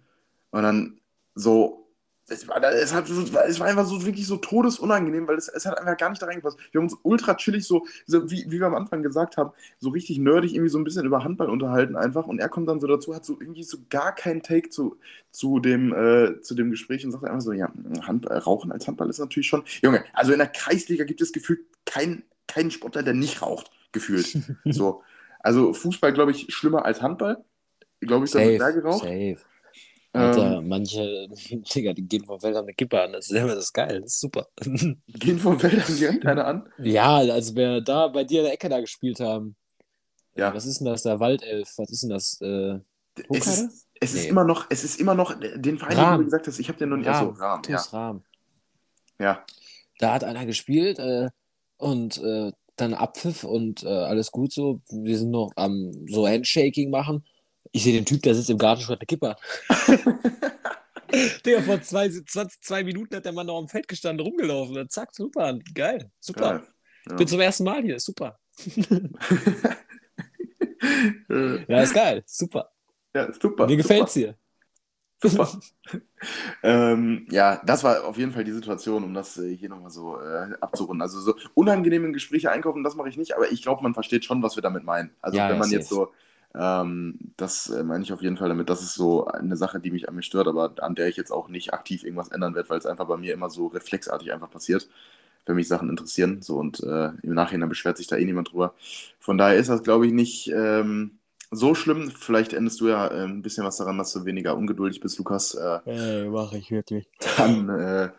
[0.51, 0.99] Und dann
[1.35, 1.88] so,
[2.29, 5.77] es war, es hat, es war einfach so wirklich so todesunangenehm, weil es, es hat
[5.77, 6.57] einfach gar nicht da reingepasst.
[6.71, 9.89] Wir haben uns ultra chillig so, so wie, wie wir am Anfang gesagt haben, so
[9.89, 12.27] richtig nerdig irgendwie so ein bisschen über Handball unterhalten einfach.
[12.27, 14.97] Und er kommt dann so dazu, hat so irgendwie so gar keinen Take zu,
[15.31, 17.71] zu, dem, äh, zu dem Gespräch und sagt einfach so, ja,
[18.01, 21.61] Handball, Rauchen als Handball ist natürlich schon, Junge, also in der Kreisliga gibt es gefühlt
[21.85, 24.37] keinen keinen Sportler, der nicht raucht, gefühlt.
[24.65, 25.03] so.
[25.39, 27.45] Also Fußball, glaube ich, schlimmer als Handball.
[28.01, 29.03] Glaube ich, da wird mehr geraucht.
[29.03, 29.37] safe.
[30.11, 31.27] Alter, Ähm, manche,
[31.75, 33.13] Digga, die gehen vom Feld an eine Kippe an.
[33.13, 34.47] Das ist das geil, das ist super.
[35.07, 36.69] gehen vom Feldern direkt einer an.
[36.79, 39.55] ja, als wir da bei dir in der Ecke da gespielt haben.
[40.35, 40.53] Ja.
[40.53, 41.69] Was ist denn das, der Waldelf?
[41.77, 42.39] Was ist denn das?
[42.41, 42.79] Äh,
[43.29, 44.29] Es ist, es ist Nee.
[44.29, 46.13] immer noch, es ist immer noch den Verein, Rahm.
[46.13, 47.07] den du gesagt hast, ich habe den noch nicht.
[47.07, 47.77] Rahm, Rahm, ja.
[47.91, 48.23] Rahm.
[49.19, 49.45] ja.
[49.99, 51.27] Da hat einer gespielt äh,
[51.77, 54.79] und äh, dann Abpfiff und äh, alles gut so.
[54.89, 57.25] Wir sind noch am so Handshaking machen.
[57.71, 59.37] Ich sehe den Typ, der sitzt im Garten, schon eine Kipper.
[61.45, 64.77] Digga, vor zwei, 20, zwei Minuten hat der Mann noch am Feld gestanden, rumgelaufen.
[64.77, 66.59] Und zack, super, geil, super.
[66.59, 66.63] Geil.
[67.09, 68.37] Ich bin zum ersten Mal hier, super.
[71.67, 72.71] ja, ist geil, super.
[73.13, 73.65] Ja, super.
[73.65, 74.35] Mir gefällt's hier.
[75.21, 75.49] Super.
[76.63, 80.19] ähm, ja, das war auf jeden Fall die Situation, um das äh, hier nochmal so
[80.19, 81.01] äh, abzurunden.
[81.01, 84.41] Also so unangenehme Gespräche einkaufen, das mache ich nicht, aber ich glaube, man versteht schon,
[84.43, 85.11] was wir damit meinen.
[85.21, 86.13] Also Ja, wenn ja, man jetzt so,
[86.55, 89.91] ähm, das äh, meine ich auf jeden Fall damit, das ist so eine Sache, die
[89.91, 92.69] mich an mir stört, aber an der ich jetzt auch nicht aktiv irgendwas ändern werde,
[92.69, 94.89] weil es einfach bei mir immer so reflexartig einfach passiert,
[95.45, 96.41] wenn mich Sachen interessieren.
[96.41, 98.73] So und äh, im Nachhinein beschwert sich da eh niemand drüber.
[99.19, 101.19] Von daher ist das, glaube ich, nicht ähm,
[101.51, 102.11] so schlimm.
[102.11, 105.53] Vielleicht endest du ja äh, ein bisschen was daran, dass du weniger ungeduldig bist, Lukas.
[105.55, 107.07] Äh, Ey, mach ich wirklich.
[107.37, 108.09] dann äh,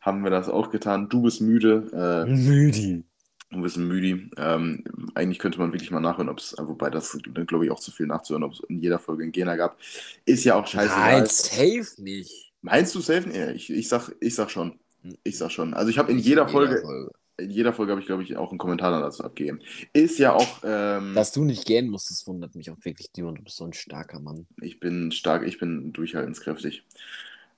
[0.00, 1.08] haben wir das auch getan.
[1.08, 3.04] Du bist müde, äh, Müdi.
[3.50, 4.30] Du bist müde.
[4.36, 4.84] Ähm,
[5.14, 8.06] eigentlich könnte man wirklich mal nachhören, ob es, wobei das, glaube ich, auch zu viel
[8.06, 9.78] nachzuhören, ob es in jeder Folge einen Gena gab.
[10.24, 11.20] Ist ja auch scheißegal.
[11.20, 12.52] Nein, safe nicht.
[12.60, 13.30] Meinst du safe?
[13.30, 14.78] Ja, ich, ich, sag, ich sag schon.
[15.22, 15.74] Ich sag schon.
[15.74, 16.82] Also ich habe in jeder Folge,
[17.38, 19.60] in jeder Folge habe ich, glaube ich, auch einen Kommentar dann dazu abgegeben.
[19.92, 23.36] Ist ja auch, ähm, Dass du nicht gehen musst, das wundert mich auch wirklich, Dimon.
[23.36, 24.46] Du bist so ein starker Mann.
[24.60, 26.84] ich bin stark, ich bin durchhaltenskräftig.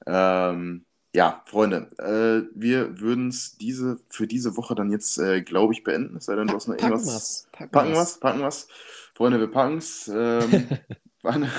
[0.06, 5.72] Ähm, ja, Freunde, äh, wir würden es diese, für diese Woche dann jetzt, äh, glaube
[5.72, 6.16] ich, beenden.
[6.16, 7.14] Es sei denn, du hast noch Packen irgendwas.
[7.14, 7.48] was.
[7.52, 8.68] Packen, Packen was, packen was.
[9.14, 10.08] Freunde, wir packen's.
[10.08, 10.68] Ähm,
[11.22, 11.50] war eine,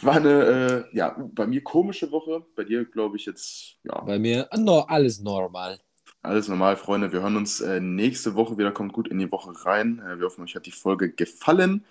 [0.00, 2.46] war eine äh, ja, bei mir komische Woche.
[2.54, 5.80] Bei dir, glaube ich, jetzt, ja, Bei mir no, alles normal.
[6.22, 7.12] alles normal, Freunde.
[7.12, 8.70] Wir hören uns äh, nächste Woche wieder.
[8.72, 10.00] Kommt gut in die Woche rein.
[10.00, 11.84] Äh, wir hoffen, euch hat die Folge gefallen.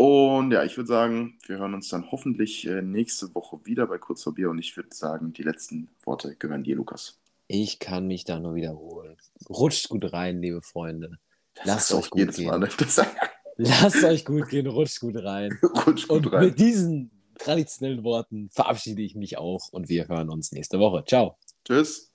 [0.00, 3.98] Und ja, ich würde sagen, wir hören uns dann hoffentlich äh, nächste Woche wieder bei
[3.98, 4.48] Kurz vor Bier.
[4.48, 7.18] Und ich würde sagen, die letzten Worte gehören dir, Lukas.
[7.48, 9.18] Ich kann mich da nur wiederholen.
[9.50, 11.18] Rutscht gut rein, liebe Freunde.
[11.64, 12.46] Lasst sagst du euch gut gehen.
[12.46, 12.60] Mal.
[12.60, 12.68] Ne?
[12.78, 12.96] Das
[13.58, 15.58] Lasst euch gut gehen, rutscht gut rein.
[15.86, 16.46] rutscht gut Und rein.
[16.46, 21.04] mit diesen traditionellen Worten verabschiede ich mich auch und wir hören uns nächste Woche.
[21.06, 21.36] Ciao.
[21.66, 22.09] Tschüss.